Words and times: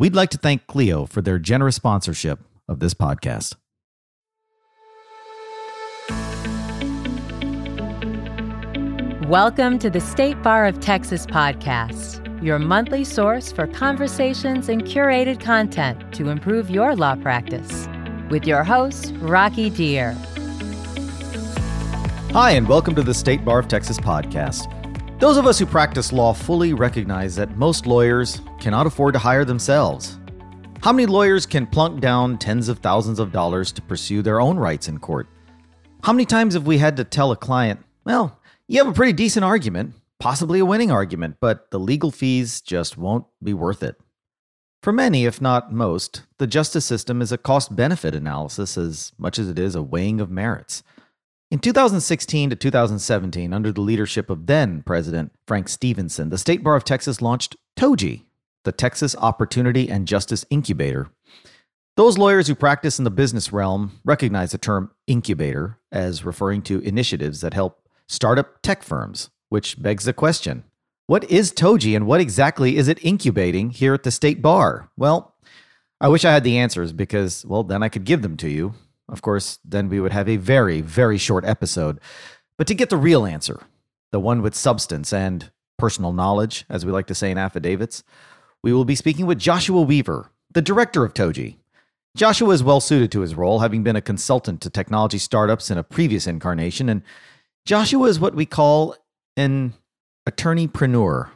We'd 0.00 0.14
like 0.14 0.30
to 0.30 0.38
thank 0.38 0.66
Clio 0.66 1.04
for 1.04 1.20
their 1.20 1.38
generous 1.38 1.76
sponsorship 1.76 2.40
of 2.66 2.80
this 2.80 2.94
podcast. 2.94 3.56
Welcome 9.28 9.78
to 9.78 9.90
the 9.90 10.00
State 10.00 10.42
Bar 10.42 10.64
of 10.64 10.80
Texas 10.80 11.26
podcast, 11.26 12.42
your 12.42 12.58
monthly 12.58 13.04
source 13.04 13.52
for 13.52 13.66
conversations 13.66 14.70
and 14.70 14.84
curated 14.84 15.38
content 15.38 16.14
to 16.14 16.30
improve 16.30 16.70
your 16.70 16.96
law 16.96 17.14
practice. 17.16 17.86
With 18.30 18.46
your 18.46 18.64
host, 18.64 19.12
Rocky 19.18 19.70
Dhir. 19.70 20.14
Hi, 22.32 22.52
and 22.52 22.66
welcome 22.66 22.94
to 22.94 23.02
the 23.02 23.12
State 23.12 23.44
Bar 23.44 23.58
of 23.58 23.68
Texas 23.68 23.98
podcast. 23.98 24.79
Those 25.20 25.36
of 25.36 25.46
us 25.46 25.58
who 25.58 25.66
practice 25.66 26.14
law 26.14 26.32
fully 26.32 26.72
recognize 26.72 27.36
that 27.36 27.58
most 27.58 27.86
lawyers 27.86 28.40
cannot 28.58 28.86
afford 28.86 29.12
to 29.12 29.18
hire 29.18 29.44
themselves. 29.44 30.18
How 30.80 30.92
many 30.92 31.04
lawyers 31.04 31.44
can 31.44 31.66
plunk 31.66 32.00
down 32.00 32.38
tens 32.38 32.70
of 32.70 32.78
thousands 32.78 33.18
of 33.18 33.30
dollars 33.30 33.70
to 33.72 33.82
pursue 33.82 34.22
their 34.22 34.40
own 34.40 34.56
rights 34.56 34.88
in 34.88 34.98
court? 34.98 35.28
How 36.04 36.14
many 36.14 36.24
times 36.24 36.54
have 36.54 36.66
we 36.66 36.78
had 36.78 36.96
to 36.96 37.04
tell 37.04 37.32
a 37.32 37.36
client, 37.36 37.84
well, 38.02 38.40
you 38.66 38.82
have 38.82 38.90
a 38.90 38.94
pretty 38.94 39.12
decent 39.12 39.44
argument, 39.44 39.92
possibly 40.18 40.58
a 40.58 40.64
winning 40.64 40.90
argument, 40.90 41.36
but 41.38 41.70
the 41.70 41.78
legal 41.78 42.10
fees 42.10 42.62
just 42.62 42.96
won't 42.96 43.26
be 43.42 43.52
worth 43.52 43.82
it. 43.82 43.96
For 44.82 44.90
many, 44.90 45.26
if 45.26 45.38
not 45.38 45.70
most, 45.70 46.22
the 46.38 46.46
justice 46.46 46.86
system 46.86 47.20
is 47.20 47.30
a 47.30 47.36
cost 47.36 47.76
benefit 47.76 48.14
analysis 48.14 48.78
as 48.78 49.12
much 49.18 49.38
as 49.38 49.50
it 49.50 49.58
is 49.58 49.74
a 49.74 49.82
weighing 49.82 50.18
of 50.18 50.30
merits. 50.30 50.82
In 51.50 51.58
2016 51.58 52.50
to 52.50 52.54
2017, 52.54 53.52
under 53.52 53.72
the 53.72 53.80
leadership 53.80 54.30
of 54.30 54.46
then 54.46 54.82
President 54.82 55.32
Frank 55.48 55.68
Stevenson, 55.68 56.28
the 56.28 56.38
State 56.38 56.62
Bar 56.62 56.76
of 56.76 56.84
Texas 56.84 57.20
launched 57.20 57.56
TOJI, 57.76 58.22
the 58.62 58.70
Texas 58.70 59.16
Opportunity 59.16 59.90
and 59.90 60.06
Justice 60.06 60.46
Incubator. 60.48 61.10
Those 61.96 62.18
lawyers 62.18 62.46
who 62.46 62.54
practice 62.54 63.00
in 63.00 63.04
the 63.04 63.10
business 63.10 63.52
realm 63.52 63.98
recognize 64.04 64.52
the 64.52 64.58
term 64.58 64.92
incubator 65.08 65.76
as 65.90 66.24
referring 66.24 66.62
to 66.62 66.78
initiatives 66.82 67.40
that 67.40 67.52
help 67.52 67.82
startup 68.06 68.62
tech 68.62 68.84
firms, 68.84 69.30
which 69.48 69.82
begs 69.82 70.04
the 70.04 70.12
question 70.12 70.62
what 71.08 71.28
is 71.28 71.52
Toji 71.52 71.96
and 71.96 72.06
what 72.06 72.20
exactly 72.20 72.76
is 72.76 72.86
it 72.86 73.04
incubating 73.04 73.70
here 73.70 73.94
at 73.94 74.04
the 74.04 74.12
state 74.12 74.40
bar? 74.40 74.88
Well, 74.96 75.34
I 76.00 76.06
wish 76.06 76.24
I 76.24 76.32
had 76.32 76.44
the 76.44 76.58
answers 76.58 76.92
because, 76.92 77.44
well, 77.44 77.64
then 77.64 77.82
I 77.82 77.88
could 77.88 78.04
give 78.04 78.22
them 78.22 78.36
to 78.36 78.48
you. 78.48 78.74
Of 79.10 79.22
course, 79.22 79.58
then 79.64 79.88
we 79.88 80.00
would 80.00 80.12
have 80.12 80.28
a 80.28 80.36
very, 80.36 80.80
very 80.80 81.18
short 81.18 81.44
episode. 81.44 82.00
But 82.56 82.66
to 82.68 82.74
get 82.74 82.90
the 82.90 82.96
real 82.96 83.26
answer, 83.26 83.60
the 84.12 84.20
one 84.20 84.42
with 84.42 84.54
substance 84.54 85.12
and 85.12 85.50
personal 85.78 86.12
knowledge, 86.12 86.64
as 86.68 86.84
we 86.86 86.92
like 86.92 87.06
to 87.08 87.14
say 87.14 87.30
in 87.30 87.38
affidavits, 87.38 88.04
we 88.62 88.72
will 88.72 88.84
be 88.84 88.94
speaking 88.94 89.26
with 89.26 89.38
Joshua 89.38 89.80
Weaver, 89.80 90.30
the 90.52 90.62
director 90.62 91.04
of 91.04 91.14
Toji. 91.14 91.56
Joshua 92.16 92.50
is 92.50 92.62
well 92.62 92.80
suited 92.80 93.12
to 93.12 93.20
his 93.20 93.34
role, 93.34 93.60
having 93.60 93.82
been 93.82 93.96
a 93.96 94.02
consultant 94.02 94.60
to 94.60 94.70
technology 94.70 95.18
startups 95.18 95.70
in 95.70 95.78
a 95.78 95.84
previous 95.84 96.26
incarnation, 96.26 96.88
and 96.88 97.02
Joshua 97.64 98.08
is 98.08 98.20
what 98.20 98.34
we 98.34 98.46
call 98.46 98.96
an 99.36 99.74
attorneypreneur, 100.28 101.30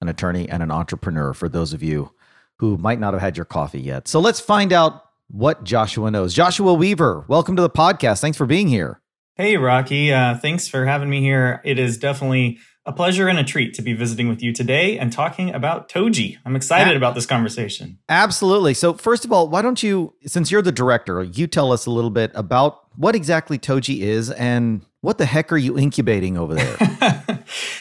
an 0.00 0.08
attorney 0.08 0.48
and 0.48 0.62
an 0.62 0.70
entrepreneur 0.70 1.32
for 1.32 1.48
those 1.48 1.72
of 1.72 1.82
you 1.82 2.12
who 2.58 2.76
might 2.76 3.00
not 3.00 3.14
have 3.14 3.20
had 3.20 3.36
your 3.36 3.44
coffee 3.44 3.80
yet. 3.80 4.06
So 4.06 4.20
let's 4.20 4.40
find 4.40 4.72
out 4.72 5.05
what 5.28 5.64
Joshua 5.64 6.10
knows. 6.10 6.34
Joshua 6.34 6.74
Weaver, 6.74 7.24
welcome 7.28 7.56
to 7.56 7.62
the 7.62 7.70
podcast. 7.70 8.20
Thanks 8.20 8.38
for 8.38 8.46
being 8.46 8.68
here. 8.68 9.00
Hey, 9.34 9.56
Rocky. 9.56 10.12
Uh, 10.12 10.38
thanks 10.38 10.66
for 10.66 10.86
having 10.86 11.10
me 11.10 11.20
here. 11.20 11.60
It 11.64 11.78
is 11.78 11.98
definitely 11.98 12.58
a 12.86 12.92
pleasure 12.92 13.28
and 13.28 13.38
a 13.38 13.44
treat 13.44 13.74
to 13.74 13.82
be 13.82 13.92
visiting 13.92 14.28
with 14.28 14.42
you 14.42 14.52
today 14.52 14.96
and 14.96 15.12
talking 15.12 15.52
about 15.52 15.88
Toji. 15.90 16.38
I'm 16.46 16.54
excited 16.54 16.96
about 16.96 17.14
this 17.14 17.26
conversation. 17.26 17.98
Absolutely. 18.08 18.74
So, 18.74 18.94
first 18.94 19.24
of 19.24 19.32
all, 19.32 19.48
why 19.48 19.60
don't 19.60 19.82
you, 19.82 20.14
since 20.24 20.50
you're 20.50 20.62
the 20.62 20.72
director, 20.72 21.22
you 21.22 21.48
tell 21.48 21.72
us 21.72 21.84
a 21.86 21.90
little 21.90 22.10
bit 22.10 22.30
about 22.34 22.80
what 22.96 23.16
exactly 23.16 23.58
Toji 23.58 24.00
is 24.00 24.30
and 24.30 24.86
what 25.00 25.18
the 25.18 25.26
heck 25.26 25.52
are 25.52 25.58
you 25.58 25.76
incubating 25.76 26.38
over 26.38 26.54
there? 26.54 26.76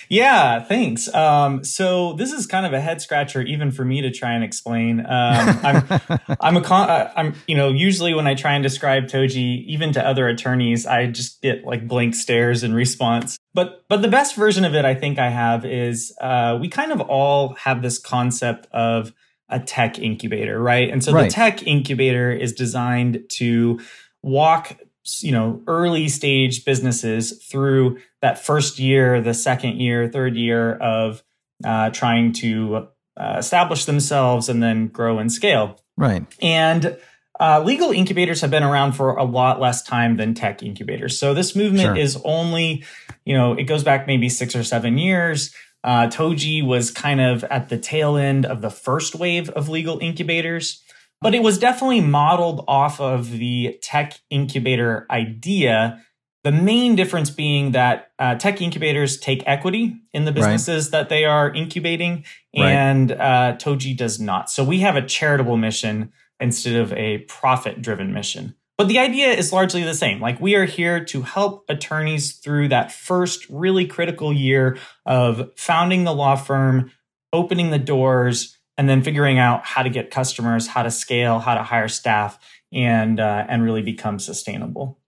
yeah, 0.10 0.64
thanks. 0.64 1.14
Um, 1.14 1.64
so 1.64 2.14
this 2.14 2.32
is 2.32 2.46
kind 2.46 2.66
of 2.66 2.74
a 2.74 2.82
head 2.82 3.02
scratcher, 3.02 3.42
even 3.42 3.72
for 3.72 3.86
me 3.86 4.02
to 4.02 4.12
try 4.12 4.34
and 4.34 4.44
explain. 4.44 5.00
Um, 5.02 5.08
I'm, 5.10 5.84
I'm 6.42 6.58
a, 6.58 6.62
con- 6.62 6.90
uh, 6.90 7.12
I'm, 7.16 7.36
you 7.48 7.56
know, 7.56 7.70
usually 7.70 8.14
when 8.14 8.28
I 8.28 8.36
try 8.36 8.54
and 8.54 8.64
describe 8.64 9.06
Toji, 9.06 9.66
even 9.66 9.94
to 9.94 10.06
other 10.06 10.28
attorneys, 10.28 10.86
I 10.86 11.08
just 11.08 11.42
get 11.42 11.66
like 11.66 11.88
blank 11.88 12.16
stares 12.16 12.64
in 12.64 12.74
response. 12.74 13.38
But, 13.54 13.86
but 13.88 14.02
the 14.02 14.10
best 14.10 14.36
version 14.36 14.66
of 14.66 14.76
it, 14.76 14.86
I 14.86 14.96
think 14.96 15.20
I 15.20 15.30
have 15.30 15.66
is, 15.66 16.16
uh, 16.20 16.58
we 16.60 16.68
kind 16.68 16.92
of 16.92 17.02
all 17.02 17.56
have 17.56 17.82
this 17.82 18.00
concept 18.00 18.68
of 18.72 19.14
a 19.50 19.60
tech 19.60 20.00
incubator, 20.00 20.60
right? 20.60 20.90
And 20.90 21.04
so 21.04 21.14
right. 21.14 21.24
the 21.24 21.30
tech 21.30 21.66
incubator 21.66 22.32
is 22.32 22.54
designed 22.54 23.24
to 23.34 23.80
walk 24.22 24.78
you 25.20 25.32
know 25.32 25.62
early 25.68 26.08
stage 26.10 26.66
businesses 26.66 27.44
through 27.44 27.98
that 28.22 28.44
first 28.44 28.80
year 28.80 29.22
the 29.22 29.34
second 29.34 29.80
year 29.80 30.08
third 30.10 30.36
year 30.36 30.76
of 30.78 31.24
uh, 31.64 31.90
trying 31.92 32.34
to 32.34 32.88
uh, 33.18 33.36
establish 33.38 33.86
themselves 33.86 34.50
and 34.50 34.62
then 34.62 34.88
grow 34.88 35.20
and 35.20 35.32
scale. 35.32 35.80
Right. 35.96 36.26
And 36.42 36.98
uh, 37.40 37.62
legal 37.64 37.92
incubators 37.92 38.42
have 38.42 38.52
been 38.52 38.64
around 38.64 38.94
for 38.94 39.16
a 39.16 39.24
lot 39.24 39.60
less 39.60 39.84
time 39.84 40.18
than 40.18 40.34
tech 40.34 40.64
incubators. 40.64 41.18
So 41.18 41.34
this 41.34 41.56
movement 41.56 41.84
sure. 41.84 41.96
is 41.96 42.20
only 42.24 42.84
you 43.26 43.36
know 43.36 43.54
it 43.54 43.64
goes 43.64 43.84
back 43.84 44.08
maybe 44.08 44.30
six 44.30 44.56
or 44.56 44.64
seven 44.64 44.98
years. 44.98 45.54
Uh, 45.84 46.08
toji 46.08 46.66
was 46.66 46.90
kind 46.90 47.22
of 47.22 47.44
at 47.46 47.70
the 47.70 47.78
tail 47.78 48.18
end 48.18 48.46
of 48.46 48.62
the 48.62 48.72
first 48.72 49.14
wave 49.14 49.50
of 49.52 49.70
legal 49.70 50.00
incubators 50.00 50.82
but 51.26 51.34
it 51.34 51.42
was 51.42 51.58
definitely 51.58 52.02
modeled 52.02 52.64
off 52.68 53.02
of 53.02 53.32
the 53.32 53.80
tech 53.82 54.20
incubator 54.30 55.08
idea. 55.10 56.00
The 56.44 56.52
main 56.52 56.96
difference 56.96 57.32
being 57.32 57.72
that 57.72 58.12
uh, 58.20 58.36
tech 58.36 58.62
incubators 58.62 59.18
take 59.18 59.42
equity 59.48 59.96
in 60.14 60.26
the 60.26 60.32
businesses 60.32 60.86
right. 60.86 60.92
that 60.92 61.10
they 61.10 61.26
are 61.26 61.52
incubating, 61.52 62.26
and 62.54 63.10
right. 63.10 63.20
uh, 63.20 63.58
Toji 63.58 63.98
does 63.98 64.20
not. 64.20 64.52
So 64.52 64.64
we 64.64 64.82
have 64.82 64.96
a 64.96 65.02
charitable 65.02 65.58
mission 65.58 66.12
instead 66.40 66.76
of 66.76 66.94
a 66.94 67.18
profit 67.28 67.82
driven 67.82 68.14
mission. 68.14 68.54
But 68.78 68.88
the 68.88 69.00
idea 69.00 69.32
is 69.32 69.52
largely 69.52 69.82
the 69.82 69.96
same. 69.96 70.22
Like 70.22 70.40
we 70.40 70.54
are 70.54 70.66
here 70.66 71.04
to 71.06 71.24
help 71.24 71.66
attorneys 71.70 72.34
through 72.34 72.68
that 72.68 72.92
first 72.92 73.50
really 73.50 73.88
critical 73.88 74.32
year 74.32 74.78
of 75.08 75.50
founding 75.58 76.04
the 76.04 76.14
law 76.14 76.36
firm, 76.36 76.92
opening 77.34 77.72
the 77.72 77.80
doors, 77.80 78.56
and 78.78 78.90
then 78.90 79.02
figuring 79.04 79.40
out 79.40 79.66
how 79.66 79.84
to 79.84 79.90
get 79.90 80.12
customers, 80.12 80.68
how 80.68 80.84
to 80.84 80.92
scale, 80.92 81.40
how 81.40 81.56
to 81.56 81.64
hire 81.64 81.88
staff, 81.88 82.40
and 82.74 83.20
uh, 83.20 83.46
and 83.48 83.64
really 83.64 83.82
become 83.82 84.20
sustainable. 84.20 85.00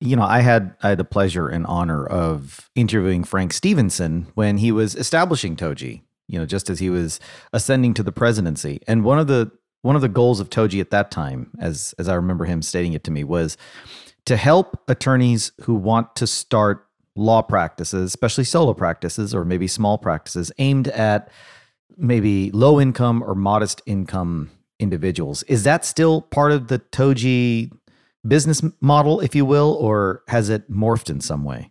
You 0.00 0.16
know, 0.16 0.22
I 0.22 0.40
had 0.40 0.76
I 0.82 0.90
had 0.90 0.98
the 0.98 1.04
pleasure 1.04 1.48
and 1.48 1.66
honor 1.66 2.06
of 2.06 2.70
interviewing 2.74 3.24
Frank 3.24 3.52
Stevenson 3.52 4.28
when 4.34 4.58
he 4.58 4.70
was 4.70 4.94
establishing 4.94 5.56
Toji. 5.56 6.02
You 6.28 6.38
know, 6.38 6.46
just 6.46 6.68
as 6.68 6.78
he 6.78 6.90
was 6.90 7.20
ascending 7.52 7.94
to 7.94 8.02
the 8.02 8.12
presidency, 8.12 8.80
and 8.86 9.02
one 9.02 9.18
of 9.18 9.26
the 9.26 9.50
one 9.82 9.96
of 9.96 10.02
the 10.02 10.08
goals 10.08 10.40
of 10.40 10.50
Toji 10.50 10.80
at 10.80 10.90
that 10.90 11.10
time, 11.10 11.50
as 11.58 11.94
as 11.98 12.08
I 12.08 12.14
remember 12.14 12.44
him 12.44 12.62
stating 12.62 12.92
it 12.92 13.02
to 13.04 13.10
me, 13.10 13.24
was 13.24 13.56
to 14.26 14.36
help 14.36 14.78
attorneys 14.88 15.52
who 15.62 15.74
want 15.74 16.14
to 16.16 16.26
start 16.26 16.86
law 17.16 17.42
practices, 17.42 18.04
especially 18.04 18.44
solo 18.44 18.74
practices 18.74 19.34
or 19.34 19.44
maybe 19.44 19.66
small 19.66 19.98
practices, 19.98 20.52
aimed 20.58 20.88
at 20.88 21.30
maybe 21.98 22.50
low 22.52 22.80
income 22.80 23.22
or 23.22 23.34
modest 23.34 23.82
income 23.84 24.50
individuals. 24.78 25.42
Is 25.44 25.64
that 25.64 25.84
still 25.84 26.22
part 26.22 26.52
of 26.52 26.68
the 26.68 26.78
Toji 26.78 27.70
business 28.26 28.62
model, 28.80 29.20
if 29.20 29.34
you 29.34 29.44
will, 29.44 29.76
or 29.80 30.22
has 30.28 30.48
it 30.48 30.70
morphed 30.70 31.10
in 31.10 31.20
some 31.20 31.44
way? 31.44 31.70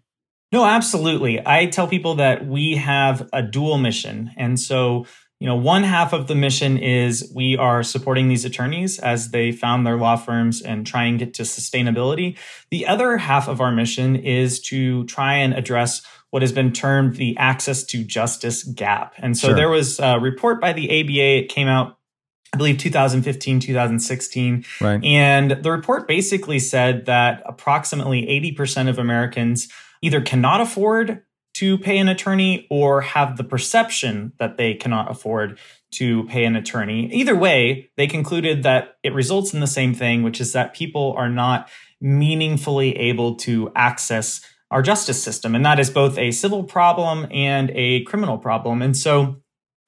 No, 0.52 0.66
absolutely. 0.66 1.46
I 1.46 1.66
tell 1.66 1.88
people 1.88 2.16
that 2.16 2.46
we 2.48 2.76
have 2.76 3.28
a 3.34 3.42
dual 3.42 3.78
mission. 3.78 4.32
And 4.38 4.60
so, 4.60 5.06
you 5.40 5.48
know, 5.48 5.56
one 5.56 5.84
half 5.84 6.14
of 6.14 6.28
the 6.28 6.36
mission 6.36 6.78
is 6.78 7.30
we 7.36 7.58
are 7.58 7.84
supporting 7.84 8.30
these 8.30 8.46
attorneys 8.46 8.98
as 9.00 9.32
they 9.32 9.52
found 9.52 9.86
their 9.86 9.98
law 9.98 10.16
firms 10.16 10.62
and 10.62 10.88
try 10.88 11.04
and 11.04 11.20
get 11.20 11.34
to 11.36 11.44
sustainability. 11.44 12.38
The 12.72 12.88
other 12.88 13.18
half 13.18 13.48
of 13.50 13.60
our 13.60 13.72
mission 13.72 14.16
is 14.16 14.62
to 14.64 15.04
try 15.06 15.36
and 15.36 15.54
address 15.54 16.02
what 16.32 16.42
has 16.42 16.52
been 16.52 16.74
termed 16.74 17.16
the 17.16 17.38
access 17.38 17.84
to 17.86 18.04
justice 18.04 18.64
gap. 18.64 19.14
And 19.18 19.38
so 19.38 19.50
sure. 19.50 19.56
there 19.56 19.70
was 19.70 20.00
a 20.00 20.20
report 20.20 20.60
by 20.60 20.74
the 20.74 20.88
ABA. 20.88 21.44
It 21.44 21.50
came 21.50 21.68
out 21.68 21.98
I 22.54 22.58
believe 22.58 22.78
2015, 22.78 23.60
2016. 23.60 24.66
Right. 24.80 25.04
And 25.04 25.52
the 25.52 25.72
report 25.72 26.08
basically 26.08 26.60
said 26.60 27.06
that 27.06 27.44
approximately 27.46 28.26
80% 28.58 28.88
of 28.90 29.00
Americans 29.00 29.68
either 30.02 30.22
cannot 30.22 30.62
afford 30.62 31.24
to 31.56 31.78
pay 31.80 31.98
an 31.98 32.08
attorney 32.08 32.68
or 32.70 33.02
have 33.02 33.36
the 33.36 33.44
perception 33.44 34.32
that 34.40 34.58
they 34.58 34.76
cannot 34.76 35.10
afford 35.12 35.60
to 35.92 36.24
pay 36.26 36.46
an 36.46 36.56
attorney. 36.56 37.12
Either 37.12 37.36
way, 37.36 37.90
they 37.98 38.08
concluded 38.08 38.64
that 38.64 38.98
it 39.04 39.14
results 39.14 39.54
in 39.54 39.60
the 39.60 39.68
same 39.68 39.94
thing, 39.94 40.24
which 40.24 40.40
is 40.40 40.54
that 40.54 40.74
people 40.74 41.16
are 41.18 41.30
not 41.30 41.70
meaningfully 42.00 42.96
able 42.96 43.36
to 43.36 43.72
access 43.76 44.42
our 44.72 44.82
justice 44.82 45.22
system. 45.22 45.56
And 45.56 45.66
that 45.66 45.80
is 45.80 45.90
both 45.90 46.18
a 46.18 46.32
civil 46.32 46.64
problem 46.64 47.28
and 47.32 47.72
a 47.74 48.04
criminal 48.04 48.38
problem. 48.38 48.82
And 48.82 48.96
so 48.96 49.38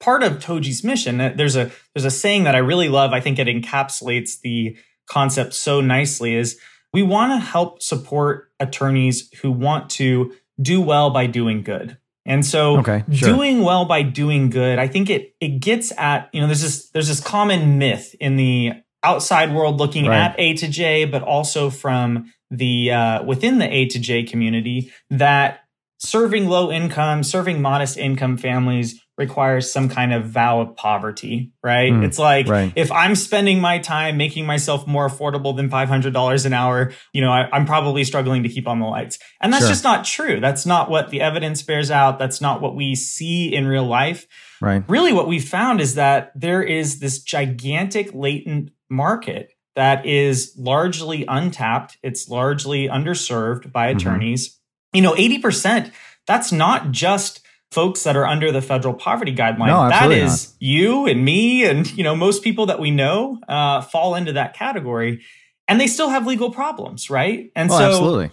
part 0.00 0.22
of 0.22 0.38
Toji's 0.38 0.82
mission. 0.82 1.20
Uh, 1.20 1.32
there's 1.36 1.56
a 1.56 1.70
there's 1.94 2.04
a 2.04 2.10
saying 2.10 2.44
that 2.44 2.54
I 2.54 2.58
really 2.58 2.88
love. 2.88 3.12
I 3.12 3.20
think 3.20 3.38
it 3.38 3.46
encapsulates 3.46 4.40
the 4.40 4.76
concept 5.08 5.54
so 5.54 5.80
nicely 5.80 6.34
is 6.34 6.58
we 6.92 7.02
want 7.02 7.32
to 7.32 7.38
help 7.38 7.82
support 7.82 8.50
attorneys 8.58 9.32
who 9.42 9.52
want 9.52 9.90
to 9.90 10.32
do 10.60 10.80
well 10.80 11.10
by 11.10 11.26
doing 11.26 11.62
good. 11.62 11.98
And 12.26 12.44
so 12.44 12.78
okay, 12.78 13.04
sure. 13.10 13.28
doing 13.28 13.62
well 13.62 13.86
by 13.86 14.02
doing 14.02 14.50
good, 14.50 14.78
I 14.78 14.88
think 14.88 15.10
it 15.10 15.34
it 15.40 15.60
gets 15.60 15.92
at, 15.96 16.28
you 16.32 16.40
know, 16.40 16.46
there's 16.46 16.62
this 16.62 16.90
there's 16.90 17.08
this 17.08 17.20
common 17.20 17.78
myth 17.78 18.14
in 18.20 18.36
the 18.36 18.72
outside 19.02 19.54
world 19.54 19.78
looking 19.78 20.06
right. 20.06 20.16
at 20.16 20.34
A 20.38 20.54
to 20.54 20.68
J, 20.68 21.06
but 21.06 21.22
also 21.22 21.70
from 21.70 22.32
the 22.50 22.92
uh, 22.92 23.24
within 23.24 23.58
the 23.58 23.72
A 23.72 23.86
to 23.86 23.98
J 23.98 24.22
community 24.24 24.92
that 25.10 25.60
serving 25.98 26.48
low 26.48 26.72
income, 26.72 27.22
serving 27.22 27.60
modest 27.60 27.96
income 27.96 28.36
families 28.36 29.00
requires 29.20 29.70
some 29.70 29.90
kind 29.90 30.14
of 30.14 30.24
vow 30.24 30.62
of 30.62 30.74
poverty, 30.74 31.52
right? 31.62 31.92
Mm, 31.92 32.04
it's 32.04 32.18
like 32.18 32.48
right. 32.48 32.72
if 32.74 32.90
I'm 32.90 33.14
spending 33.14 33.60
my 33.60 33.78
time 33.78 34.16
making 34.16 34.46
myself 34.46 34.86
more 34.86 35.06
affordable 35.06 35.54
than 35.54 35.68
$500 35.68 36.46
an 36.46 36.52
hour, 36.54 36.92
you 37.12 37.20
know, 37.20 37.30
I, 37.30 37.54
am 37.54 37.66
probably 37.66 38.02
struggling 38.04 38.44
to 38.44 38.48
keep 38.48 38.66
on 38.66 38.80
the 38.80 38.86
lights. 38.86 39.18
And 39.42 39.52
that's 39.52 39.64
sure. 39.64 39.72
just 39.72 39.84
not 39.84 40.06
true. 40.06 40.40
That's 40.40 40.64
not 40.64 40.88
what 40.88 41.10
the 41.10 41.20
evidence 41.20 41.60
bears 41.60 41.90
out. 41.90 42.18
That's 42.18 42.40
not 42.40 42.62
what 42.62 42.74
we 42.74 42.94
see 42.94 43.54
in 43.54 43.66
real 43.66 43.86
life. 43.86 44.26
Right. 44.62 44.82
Really, 44.88 45.12
what 45.12 45.28
we 45.28 45.38
found 45.38 45.82
is 45.82 45.96
that 45.96 46.32
there 46.34 46.62
is 46.62 46.98
this 46.98 47.22
gigantic 47.22 48.12
latent 48.14 48.70
market 48.88 49.52
that 49.80 50.04
is 50.04 50.52
largely 50.58 51.24
untapped. 51.26 51.96
It's 52.02 52.28
largely 52.28 52.86
underserved 52.86 53.72
by 53.72 53.88
mm-hmm. 53.88 53.96
attorneys. 53.96 54.48
Mm-hmm. 54.50 54.96
You 54.96 55.02
know, 55.02 55.14
80%, 55.14 55.90
that's 56.26 56.52
not 56.52 56.90
just 56.90 57.40
folks 57.70 58.02
that 58.02 58.14
are 58.14 58.26
under 58.26 58.52
the 58.52 58.60
federal 58.60 58.92
poverty 58.92 59.34
guideline. 59.34 59.68
No, 59.68 59.88
that 59.88 60.12
is 60.12 60.48
not. 60.48 60.56
you 60.58 61.06
and 61.06 61.24
me 61.24 61.64
and 61.64 61.90
you 61.96 62.04
know 62.04 62.14
most 62.14 62.44
people 62.44 62.66
that 62.66 62.78
we 62.78 62.90
know 62.90 63.40
uh, 63.48 63.80
fall 63.80 64.16
into 64.16 64.34
that 64.34 64.52
category, 64.52 65.22
and 65.66 65.80
they 65.80 65.86
still 65.86 66.10
have 66.10 66.26
legal 66.26 66.50
problems, 66.50 67.08
right? 67.08 67.50
And 67.56 67.70
oh, 67.70 67.78
so 67.78 67.84
absolutely. 67.88 68.30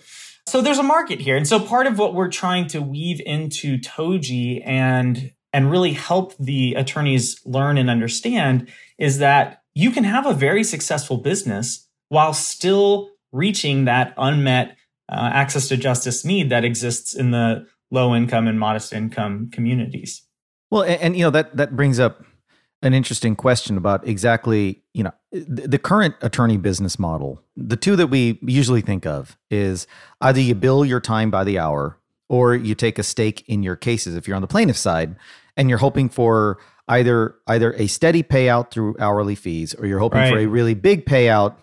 So 0.48 0.60
there's 0.62 0.80
a 0.80 0.84
market 0.84 1.22
here, 1.22 1.38
and 1.38 1.48
so 1.48 1.62
part 1.62 1.88
of 1.88 1.98
what 1.98 2.14
we're 2.14 2.30
trying 2.30 2.68
to 2.68 2.82
weave 2.82 3.22
into 3.26 3.78
Toji 3.78 4.62
and 4.66 5.32
and 5.54 5.72
really 5.72 5.94
help 5.94 6.36
the 6.38 6.74
attorneys 6.74 7.40
learn 7.46 7.78
and 7.78 7.90
understand 7.90 8.70
is 8.98 9.20
that 9.20 9.57
you 9.78 9.92
can 9.92 10.04
have 10.04 10.26
a 10.26 10.34
very 10.34 10.64
successful 10.64 11.18
business 11.18 11.88
while 12.10 12.34
still 12.34 13.12
reaching 13.32 13.86
that 13.86 14.12
unmet 14.18 14.76
uh, 15.08 15.30
access 15.32 15.68
to 15.68 15.78
justice 15.78 16.26
need 16.26 16.50
that 16.50 16.66
exists 16.66 17.14
in 17.14 17.30
the 17.30 17.68
low 17.92 18.16
income 18.16 18.48
and 18.48 18.60
modest 18.60 18.92
income 18.92 19.52
communities. 19.52 20.24
Well, 20.72 20.82
and, 20.82 21.00
and, 21.00 21.16
you 21.16 21.24
know 21.24 21.30
that 21.30 21.56
that 21.56 21.76
brings 21.76 22.00
up 22.00 22.26
an 22.82 22.96
interesting 22.96 23.36
question 23.36 23.78
about 23.78 24.06
exactly 24.08 24.82
you 24.94 25.04
know 25.04 25.14
the, 25.32 25.68
the 25.68 25.80
current 25.80 26.16
attorney 26.22 26.58
business 26.58 26.98
model. 26.98 27.44
The 27.56 27.78
two 27.78 27.96
that 27.98 28.08
we 28.08 28.40
usually 28.42 28.82
think 28.82 29.06
of 29.06 29.38
is 29.52 29.86
either 30.22 30.42
you 30.42 30.56
bill 30.56 30.86
your 30.86 31.00
time 31.00 31.30
by 31.30 31.44
the 31.44 31.60
hour 31.60 32.00
or 32.30 32.56
you 32.56 32.74
take 32.74 32.98
a 32.98 33.04
stake 33.04 33.44
in 33.48 33.62
your 33.62 33.76
cases 33.76 34.16
if 34.16 34.28
you're 34.28 34.36
on 34.36 34.42
the 34.42 34.48
plaintiff 34.48 34.78
side 34.78 35.16
and 35.56 35.70
you're 35.70 35.78
hoping 35.78 36.10
for 36.10 36.58
either 36.88 37.36
either 37.48 37.74
a 37.74 37.88
steady 37.88 38.24
payout 38.24 38.72
through 38.72 38.96
hourly 39.00 39.36
fees 39.36 39.74
or 39.76 39.86
you're 39.86 40.00
hoping 40.00 40.20
right. 40.20 40.32
for 40.32 40.40
a 40.40 40.46
really 40.46 40.74
big 40.74 41.06
payout 41.06 41.56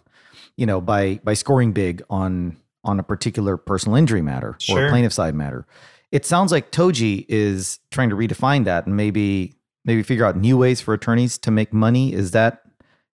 you 0.57 0.67
know 0.67 0.81
by 0.81 1.21
by 1.25 1.35
scoring 1.35 1.73
big 1.73 2.03
on 2.11 2.57
on 2.85 3.01
a 3.01 3.03
particular 3.03 3.57
personal 3.57 3.97
injury 3.97 4.23
matter 4.23 4.57
sure. 4.59 4.87
or 4.87 4.91
plaintiff 4.91 5.13
side 5.13 5.35
matter 5.35 5.67
it 6.15 6.25
sounds 6.25 6.53
like 6.53 6.71
Toji 6.71 7.27
is 7.29 7.81
trying 7.91 8.09
to 8.11 8.15
redefine 8.15 8.65
that 8.67 8.87
and 8.87 8.97
maybe 8.97 9.57
maybe 9.85 10.05
figure 10.05 10.25
out 10.25 10.37
new 10.37 10.57
ways 10.57 10.81
for 10.81 10.95
attorneys 10.95 11.37
to 11.39 11.51
make 11.51 11.73
money. 11.73 12.13
Is 12.13 12.31
that 12.31 12.63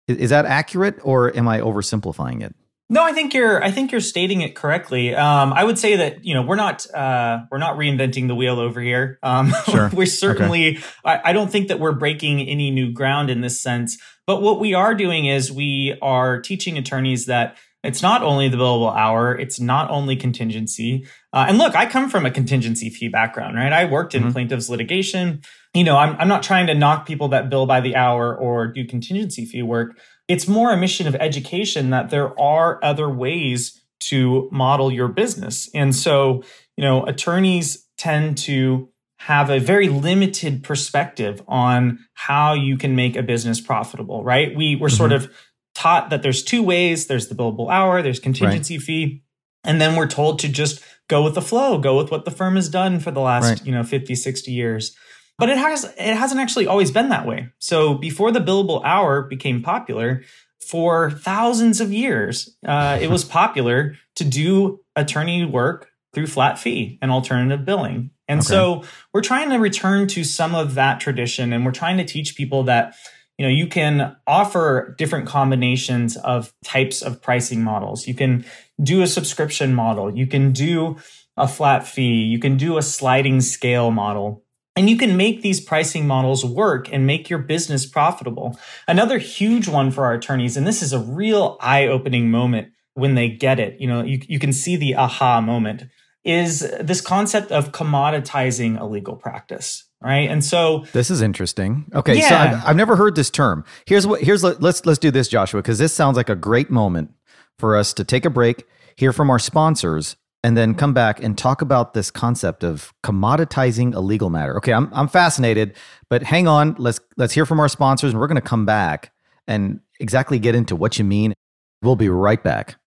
is 0.06 0.32
that 0.32 0.46
accurate, 0.46 1.00
or 1.04 1.36
am 1.38 1.48
I 1.48 1.62
oversimplifying 1.62 2.44
it? 2.44 2.54
No, 2.92 3.04
I 3.04 3.14
think 3.14 3.36
you're. 3.36 3.64
I 3.64 3.70
think 3.70 3.92
you're 3.92 4.02
stating 4.02 4.42
it 4.42 4.56
correctly. 4.56 5.14
Um, 5.14 5.54
I 5.54 5.64
would 5.64 5.78
say 5.78 5.98
that 5.98 6.26
you 6.26 6.34
know 6.34 6.42
we're 6.42 6.56
not 6.56 6.92
uh, 6.92 7.42
we're 7.52 7.60
not 7.60 7.78
reinventing 7.78 8.28
the 8.28 8.34
wheel 8.34 8.60
over 8.60 8.82
here. 8.82 9.20
Um, 9.22 9.54
sure. 9.70 9.92
we're 9.94 10.08
certainly. 10.08 10.78
Okay. 10.78 10.86
I, 11.06 11.30
I 11.30 11.34
don't 11.34 11.52
think 11.52 11.68
that 11.68 11.80
we're 11.80 11.94
breaking 11.94 12.42
any 12.42 12.72
new 12.72 12.92
ground 12.92 13.30
in 13.30 13.42
this 13.42 13.62
sense. 13.62 13.98
But 14.26 14.42
what 14.42 14.60
we 14.60 14.74
are 14.74 14.96
doing 14.96 15.26
is 15.26 15.52
we 15.52 15.98
are 16.02 16.42
teaching 16.42 16.78
attorneys 16.80 17.28
that 17.28 17.58
it's 17.84 18.02
not 18.02 18.24
only 18.24 18.50
the 18.50 18.58
billable 18.58 18.96
hour, 18.96 19.38
it's 19.38 19.60
not 19.60 19.90
only 19.90 20.16
contingency. 20.16 21.06
Uh, 21.32 21.46
and 21.48 21.58
look, 21.58 21.76
I 21.76 21.86
come 21.86 22.10
from 22.10 22.26
a 22.26 22.32
contingency 22.32 22.90
fee 22.90 23.08
background, 23.08 23.56
right? 23.56 23.72
I 23.72 23.86
worked 23.86 24.16
in 24.16 24.24
mm-hmm. 24.24 24.32
plaintiffs 24.32 24.70
litigation. 24.70 25.42
You 25.74 25.84
know, 25.84 25.96
I'm, 25.96 26.16
I'm 26.18 26.28
not 26.28 26.44
trying 26.44 26.68
to 26.68 26.74
knock 26.74 27.06
people 27.06 27.30
that 27.30 27.50
bill 27.50 27.66
by 27.68 27.80
the 27.82 27.96
hour 27.96 28.36
or 28.36 28.68
do 28.68 28.86
contingency 28.86 29.46
fee 29.46 29.62
work. 29.62 29.98
It's 30.30 30.48
more 30.48 30.72
a 30.72 30.78
mission 30.78 31.08
of 31.08 31.16
education 31.16 31.90
that 31.90 32.10
there 32.10 32.40
are 32.40 32.80
other 32.82 33.10
ways 33.10 33.82
to 34.02 34.48
model 34.52 34.92
your 34.92 35.10
business. 35.10 35.70
And 35.74 35.94
so, 35.94 36.44
you 36.78 36.84
know, 36.84 37.06
attorneys 37.06 37.86
tend 37.98 38.38
to 38.40 38.90
have 39.18 39.50
a 39.50 39.60
very 39.60 39.90
limited 39.90 40.64
perspective 40.64 41.42
on 41.48 42.00
how 42.14 42.54
you 42.54 42.78
can 42.78 42.96
make 42.96 43.18
a 43.18 43.24
business 43.24 43.60
profitable, 43.60 44.24
right? 44.24 44.56
We 44.56 44.78
we're 44.78 44.88
mm-hmm. 44.88 44.96
sort 44.96 45.12
of 45.12 45.30
taught 45.76 46.10
that 46.10 46.22
there's 46.22 46.44
two 46.44 46.64
ways 46.64 47.08
there's 47.08 47.28
the 47.28 47.36
billable 47.36 47.70
hour, 47.70 48.02
there's 48.02 48.20
contingency 48.20 48.78
right. 48.78 48.84
fee. 48.84 49.24
And 49.66 49.82
then 49.82 49.98
we're 49.98 50.08
told 50.08 50.40
to 50.40 50.48
just 50.48 50.82
go 51.10 51.22
with 51.22 51.36
the 51.36 51.42
flow, 51.42 51.78
go 51.80 51.98
with 51.98 52.12
what 52.12 52.24
the 52.24 52.32
firm 52.32 52.56
has 52.56 52.70
done 52.70 53.00
for 53.00 53.12
the 53.12 53.20
last, 53.20 53.50
right. 53.50 53.66
you 53.66 53.74
know, 53.74 53.84
50, 53.84 54.16
60 54.16 54.52
years. 54.52 54.96
But 55.40 55.50
it 55.50 55.58
has 55.58 55.86
it 55.86 56.16
hasn't 56.16 56.40
actually 56.40 56.68
always 56.68 56.92
been 56.92 57.10
that 57.10 57.26
way. 57.26 57.50
So 57.60 57.96
before 57.96 58.32
the 58.32 58.40
billable 58.40 58.82
hour 58.84 59.24
became 59.24 59.62
popular, 59.62 60.24
for 60.60 61.10
thousands 61.10 61.82
of 61.82 61.92
years, 61.92 62.56
uh, 62.66 63.00
it 63.02 63.10
was 63.10 63.24
popular 63.40 63.96
to 64.16 64.24
do 64.24 64.82
attorney 64.96 65.46
work 65.46 65.90
through 66.14 66.28
flat 66.28 66.60
fee 66.60 67.00
and 67.02 67.12
alternative 67.12 67.66
billing. 67.66 68.12
And 68.28 68.40
okay. 68.42 68.48
so 68.48 68.84
we're 69.14 69.22
trying 69.22 69.50
to 69.50 69.58
return 69.58 70.08
to 70.10 70.24
some 70.24 70.54
of 70.54 70.76
that 70.76 71.00
tradition 71.00 71.54
and 71.54 71.66
we're 71.66 71.72
trying 71.72 71.98
to 71.98 72.06
teach 72.06 72.36
people 72.36 72.64
that 72.64 72.96
you 73.40 73.46
know 73.46 73.50
you 73.50 73.68
can 73.68 74.16
offer 74.28 74.94
different 74.98 75.28
combinations 75.28 76.18
of 76.18 76.54
types 76.64 77.02
of 77.02 77.22
pricing 77.22 77.64
models 77.64 78.06
you 78.06 78.14
can 78.14 78.46
do 78.84 79.02
a 79.02 79.08
subscription 79.08 79.74
model 79.74 80.16
you 80.16 80.28
can 80.28 80.52
do 80.52 80.98
a 81.38 81.48
flat 81.48 81.88
fee 81.88 82.26
you 82.26 82.38
can 82.38 82.58
do 82.58 82.78
a 82.78 82.82
sliding 82.82 83.40
scale 83.40 83.92
model 83.92 84.44
and 84.80 84.90
you 84.90 84.96
can 84.96 85.18
make 85.18 85.42
these 85.42 85.60
pricing 85.60 86.08
models 86.08 86.46
work 86.46 86.92
and 86.92 87.06
make 87.06 87.30
your 87.30 87.40
business 87.40 87.86
profitable. 87.86 88.58
Another 88.88 89.18
huge 89.18 89.68
one 89.68 89.92
for 89.92 90.06
our 90.06 90.14
attorneys 90.14 90.56
and 90.56 90.66
this 90.66 90.82
is 90.82 90.94
a 90.94 91.00
real 91.00 91.58
eye-opening 91.60 92.32
moment 92.32 92.70
when 92.94 93.16
they 93.16 93.30
get 93.30 93.60
it 93.60 93.80
you 93.80 93.88
know 93.88 94.04
you, 94.04 94.20
you 94.28 94.40
can 94.40 94.52
see 94.52 94.76
the 94.76 94.96
aha 94.96 95.42
moment 95.42 95.84
is 96.24 96.60
this 96.82 97.02
concept 97.02 97.52
of 97.52 97.72
commoditizing 97.72 98.80
a 98.80 98.86
legal 98.86 99.16
practice 99.16 99.86
right? 100.02 100.30
And 100.30 100.46
so 100.46 100.86
this 100.94 101.12
is 101.12 101.22
interesting. 101.22 101.86
Okay 101.94 102.18
yeah. 102.20 102.30
so 102.30 102.36
I've, 102.36 102.68
I've, 102.68 102.76
never 102.78 102.96
heard 102.96 103.16
this 103.16 103.30
term. 103.30 103.66
Here's 103.86 104.08
what 104.08 104.22
here's 104.22 104.44
let's 104.44 104.86
let's 104.86 105.00
do 105.00 105.12
this 105.12 105.28
joshua 105.28 105.62
because 105.62 105.78
this 105.78 105.94
sounds 105.94 106.16
like 106.16 106.30
a 106.30 106.36
great 106.36 106.70
moment 106.70 107.12
for 107.58 107.76
us 107.76 107.94
to 107.96 108.06
take 108.06 108.24
a 108.24 108.30
break 108.30 108.66
hear 108.96 109.12
from 109.12 109.30
our 109.30 109.40
sponsors 109.40 110.16
and 110.44 110.56
then 110.56 110.74
come 110.74 110.94
back 110.94 111.22
and 111.22 111.38
talk 111.38 111.62
about 111.62 111.94
this 111.94 112.10
concept 112.12 112.64
of 112.64 112.94
commoditizing 113.04 113.94
a 113.94 114.00
legal 114.00 114.30
matter 114.30 114.58
okay 114.58 114.74
i'm, 114.74 114.90
I'm 114.94 115.08
fascinated 115.08 115.76
but 116.10 116.24
hang 116.24 116.48
on 116.48 116.76
let's 116.78 117.00
let's 117.18 117.34
hear 117.34 117.46
from 117.46 117.60
our 117.60 117.70
sponsors 117.70 118.12
and 118.12 118.20
we're 118.20 118.28
going 118.28 118.36
to 118.36 118.42
come 118.42 118.66
back 118.66 119.12
and 119.48 119.80
exactly 120.00 120.40
get 120.40 120.56
into 120.56 120.76
what 120.76 120.98
you 120.98 121.06
mean 121.06 121.34
we'll 121.82 121.96
be 121.96 122.10
right 122.10 122.44
back 122.44 122.78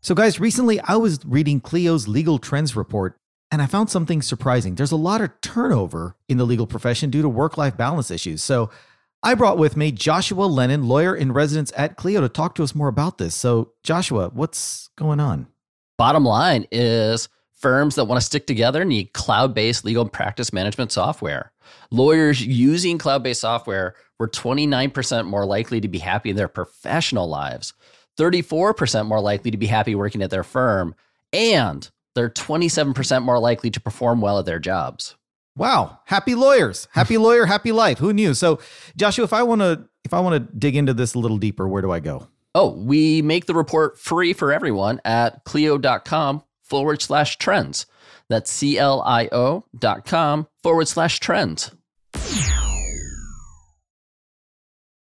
so 0.00 0.14
guys 0.14 0.38
recently 0.38 0.80
i 0.80 0.96
was 0.96 1.20
reading 1.24 1.60
clio's 1.60 2.06
legal 2.08 2.38
trends 2.38 2.76
report 2.76 3.18
and 3.50 3.62
I 3.62 3.66
found 3.66 3.90
something 3.90 4.22
surprising. 4.22 4.74
There's 4.74 4.92
a 4.92 4.96
lot 4.96 5.20
of 5.20 5.30
turnover 5.40 6.16
in 6.28 6.36
the 6.36 6.44
legal 6.44 6.66
profession 6.66 7.10
due 7.10 7.22
to 7.22 7.28
work 7.28 7.56
life 7.56 7.76
balance 7.76 8.10
issues. 8.10 8.42
So 8.42 8.70
I 9.26 9.34
brought 9.34 9.58
with 9.58 9.76
me 9.76 9.90
Joshua 9.90 10.44
Lennon, 10.44 10.86
lawyer 10.86 11.12
in 11.12 11.32
residence 11.32 11.72
at 11.76 11.96
Clio, 11.96 12.20
to 12.20 12.28
talk 12.28 12.54
to 12.54 12.62
us 12.62 12.76
more 12.76 12.86
about 12.86 13.18
this. 13.18 13.34
So, 13.34 13.72
Joshua, 13.82 14.30
what's 14.32 14.88
going 14.94 15.18
on? 15.18 15.48
Bottom 15.98 16.24
line 16.24 16.68
is 16.70 17.28
firms 17.52 17.96
that 17.96 18.04
want 18.04 18.20
to 18.20 18.24
stick 18.24 18.46
together 18.46 18.84
need 18.84 19.14
cloud 19.14 19.52
based 19.52 19.84
legal 19.84 20.08
practice 20.08 20.52
management 20.52 20.92
software. 20.92 21.50
Lawyers 21.90 22.40
using 22.40 22.98
cloud 22.98 23.24
based 23.24 23.40
software 23.40 23.96
were 24.20 24.28
29% 24.28 25.26
more 25.26 25.44
likely 25.44 25.80
to 25.80 25.88
be 25.88 25.98
happy 25.98 26.30
in 26.30 26.36
their 26.36 26.46
professional 26.46 27.28
lives, 27.28 27.74
34% 28.20 29.06
more 29.06 29.20
likely 29.20 29.50
to 29.50 29.56
be 29.56 29.66
happy 29.66 29.96
working 29.96 30.22
at 30.22 30.30
their 30.30 30.44
firm, 30.44 30.94
and 31.32 31.90
they're 32.14 32.30
27% 32.30 33.24
more 33.24 33.40
likely 33.40 33.72
to 33.72 33.80
perform 33.80 34.20
well 34.20 34.38
at 34.38 34.46
their 34.46 34.60
jobs. 34.60 35.16
Wow, 35.56 36.00
happy 36.04 36.34
lawyers, 36.34 36.86
happy 36.92 37.16
lawyer, 37.18 37.46
happy 37.46 37.72
life. 37.72 37.98
Who 37.98 38.12
knew? 38.12 38.34
So, 38.34 38.60
Joshua, 38.96 39.24
if 39.24 39.32
I 39.32 39.42
want 39.42 39.62
to 39.62 39.88
if 40.04 40.14
I 40.14 40.20
want 40.20 40.34
to 40.34 40.56
dig 40.56 40.76
into 40.76 40.94
this 40.94 41.14
a 41.14 41.18
little 41.18 41.38
deeper, 41.38 41.66
where 41.66 41.82
do 41.82 41.90
I 41.90 42.00
go? 42.00 42.28
Oh, 42.54 42.70
we 42.70 43.22
make 43.22 43.46
the 43.46 43.54
report 43.54 43.98
free 43.98 44.32
for 44.32 44.52
everyone 44.52 45.00
at 45.04 45.44
clio.com 45.44 46.42
forward 46.62 47.02
slash 47.02 47.36
trends. 47.38 47.86
That's 48.28 48.50
C-L-I-O 48.50 49.64
dot 49.78 50.04
com 50.04 50.46
forward 50.62 50.88
slash 50.88 51.20
trends. 51.20 51.72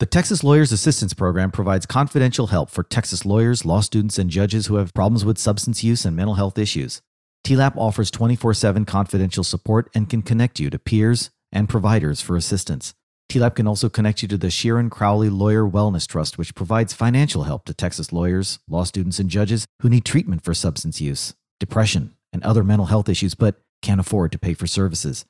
The 0.01 0.07
Texas 0.07 0.43
Lawyers 0.43 0.73
Assistance 0.73 1.15
Program 1.15 1.51
provides 1.51 1.87
confidential 1.87 2.49
help 2.49 2.69
for 2.69 2.83
Texas 2.83 3.25
lawyers, 3.25 3.65
law 3.65 3.81
students, 3.81 4.19
and 4.19 4.29
judges 4.29 4.67
who 4.67 4.77
have 4.77 4.93
problems 4.93 5.25
with 5.25 5.39
substance 5.39 5.85
use 5.85 6.05
and 6.05 6.17
mental 6.17 6.35
health 6.35 6.59
issues. 6.59 7.01
TLAP 7.45 7.77
offers 7.77 8.11
24 8.11 8.55
7 8.55 8.85
confidential 8.87 9.45
support 9.45 9.91
and 9.95 10.09
can 10.09 10.23
connect 10.23 10.59
you 10.59 10.71
to 10.71 10.79
peers 10.79 11.31
and 11.53 11.69
providers 11.69 12.21
for 12.21 12.37
assistance. 12.37 12.95
TLAP 13.31 13.57
can 13.57 13.67
also 13.67 13.89
connect 13.89 14.23
you 14.23 14.29
to 14.29 14.39
the 14.39 14.49
Sheeran 14.49 14.91
Crowley 14.91 15.29
Lawyer 15.29 15.65
Wellness 15.65 16.07
Trust, 16.07 16.39
which 16.39 16.55
provides 16.55 16.95
financial 16.95 17.45
help 17.45 17.67
to 17.67 17.75
Texas 17.75 18.13
lawyers, 18.13 18.59
law 18.69 18.85
students, 18.85 19.19
and 19.19 19.29
judges 19.29 19.67
who 19.81 19.91
need 19.91 20.05
treatment 20.05 20.43
for 20.43 20.55
substance 20.55 21.01
use, 21.01 21.35
depression, 21.61 22.15
and 22.33 22.43
other 22.43 22.65
mental 22.65 22.87
health 22.87 23.09
issues 23.09 23.35
but 23.35 23.61
can't 23.83 24.01
afford 24.01 24.33
to 24.33 24.39
pay 24.39 24.55
for 24.55 24.67
services. 24.67 25.27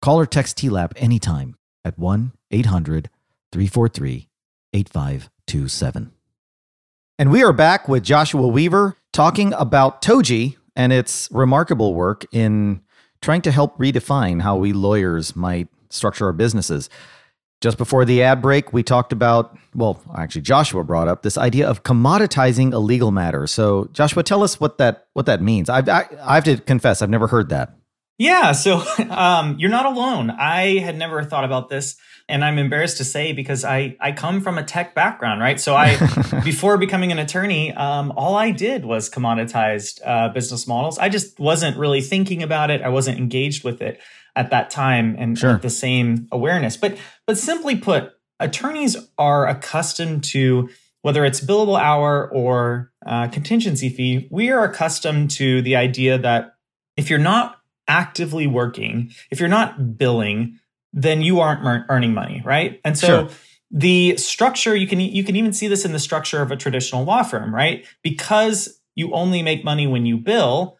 Call 0.00 0.20
or 0.20 0.26
text 0.26 0.56
TLAP 0.58 0.92
anytime 0.96 1.54
at 1.84 1.98
1 1.98 2.32
800 2.50 3.10
343 3.52 4.28
8527. 4.72 6.12
And 7.18 7.30
we 7.30 7.42
are 7.42 7.52
back 7.52 7.88
with 7.88 8.04
Joshua 8.04 8.46
Weaver 8.46 8.96
talking 9.12 9.52
about 9.54 10.00
Toji 10.00 10.56
and 10.78 10.92
its 10.92 11.28
remarkable 11.32 11.92
work 11.92 12.24
in 12.32 12.80
trying 13.20 13.42
to 13.42 13.50
help 13.50 13.76
redefine 13.78 14.40
how 14.40 14.56
we 14.56 14.72
lawyers 14.72 15.36
might 15.36 15.68
structure 15.90 16.24
our 16.26 16.32
businesses. 16.32 16.88
Just 17.60 17.76
before 17.76 18.04
the 18.04 18.22
ad 18.22 18.40
break, 18.40 18.72
we 18.72 18.84
talked 18.84 19.12
about, 19.12 19.58
well, 19.74 20.00
actually 20.16 20.42
Joshua 20.42 20.84
brought 20.84 21.08
up 21.08 21.22
this 21.22 21.36
idea 21.36 21.68
of 21.68 21.82
commoditizing 21.82 22.72
a 22.72 22.78
legal 22.78 23.10
matter. 23.10 23.48
So, 23.48 23.88
Joshua, 23.92 24.22
tell 24.22 24.44
us 24.44 24.60
what 24.60 24.78
that 24.78 25.08
what 25.14 25.26
that 25.26 25.42
means. 25.42 25.68
I've, 25.68 25.88
I, 25.88 26.06
I 26.22 26.36
have 26.36 26.44
to 26.44 26.56
confess, 26.58 27.02
I've 27.02 27.10
never 27.10 27.26
heard 27.26 27.48
that. 27.48 27.77
Yeah, 28.18 28.52
so 28.52 28.82
um, 29.10 29.56
you're 29.58 29.70
not 29.70 29.86
alone. 29.86 30.30
I 30.30 30.78
had 30.78 30.98
never 30.98 31.22
thought 31.24 31.44
about 31.44 31.68
this 31.68 31.96
and 32.28 32.44
I'm 32.44 32.58
embarrassed 32.58 32.98
to 32.98 33.04
say 33.04 33.32
because 33.32 33.64
I 33.64 33.96
I 34.00 34.12
come 34.12 34.40
from 34.40 34.58
a 34.58 34.62
tech 34.62 34.94
background, 34.94 35.40
right? 35.40 35.58
So 35.58 35.74
I 35.74 35.96
before 36.44 36.76
becoming 36.76 37.10
an 37.10 37.18
attorney, 37.18 37.72
um, 37.72 38.12
all 38.16 38.36
I 38.36 38.50
did 38.50 38.84
was 38.84 39.08
commoditized 39.08 40.00
uh, 40.04 40.28
business 40.28 40.66
models. 40.66 40.98
I 40.98 41.08
just 41.08 41.40
wasn't 41.40 41.78
really 41.78 42.02
thinking 42.02 42.42
about 42.42 42.70
it. 42.70 42.82
I 42.82 42.90
wasn't 42.90 43.18
engaged 43.18 43.64
with 43.64 43.80
it 43.80 44.00
at 44.36 44.50
that 44.50 44.70
time 44.70 45.16
and 45.18 45.38
sure. 45.38 45.56
the 45.56 45.70
same 45.70 46.28
awareness. 46.30 46.76
But 46.76 46.98
but 47.26 47.38
simply 47.38 47.76
put, 47.76 48.12
attorneys 48.38 48.96
are 49.16 49.46
accustomed 49.46 50.24
to 50.24 50.68
whether 51.02 51.24
it's 51.24 51.40
billable 51.40 51.80
hour 51.80 52.30
or 52.30 52.92
uh, 53.06 53.28
contingency 53.28 53.88
fee. 53.88 54.28
We 54.30 54.50
are 54.50 54.64
accustomed 54.64 55.30
to 55.32 55.62
the 55.62 55.76
idea 55.76 56.18
that 56.18 56.56
if 56.96 57.08
you're 57.08 57.18
not 57.20 57.57
actively 57.88 58.46
working, 58.46 59.10
if 59.30 59.40
you're 59.40 59.48
not 59.48 59.98
billing, 59.98 60.58
then 60.92 61.22
you 61.22 61.40
aren't 61.40 61.86
earning 61.88 62.14
money, 62.14 62.42
right? 62.44 62.80
And 62.84 62.96
so 62.96 63.06
sure. 63.06 63.36
the 63.70 64.16
structure 64.16 64.74
you 64.74 64.86
can 64.86 65.00
you 65.00 65.24
can 65.24 65.36
even 65.36 65.52
see 65.52 65.68
this 65.68 65.84
in 65.84 65.92
the 65.92 65.98
structure 65.98 66.42
of 66.42 66.50
a 66.50 66.56
traditional 66.56 67.04
law 67.04 67.22
firm, 67.22 67.54
right? 67.54 67.86
Because 68.02 68.80
you 68.94 69.12
only 69.12 69.42
make 69.42 69.64
money 69.64 69.86
when 69.86 70.06
you 70.06 70.16
bill, 70.16 70.76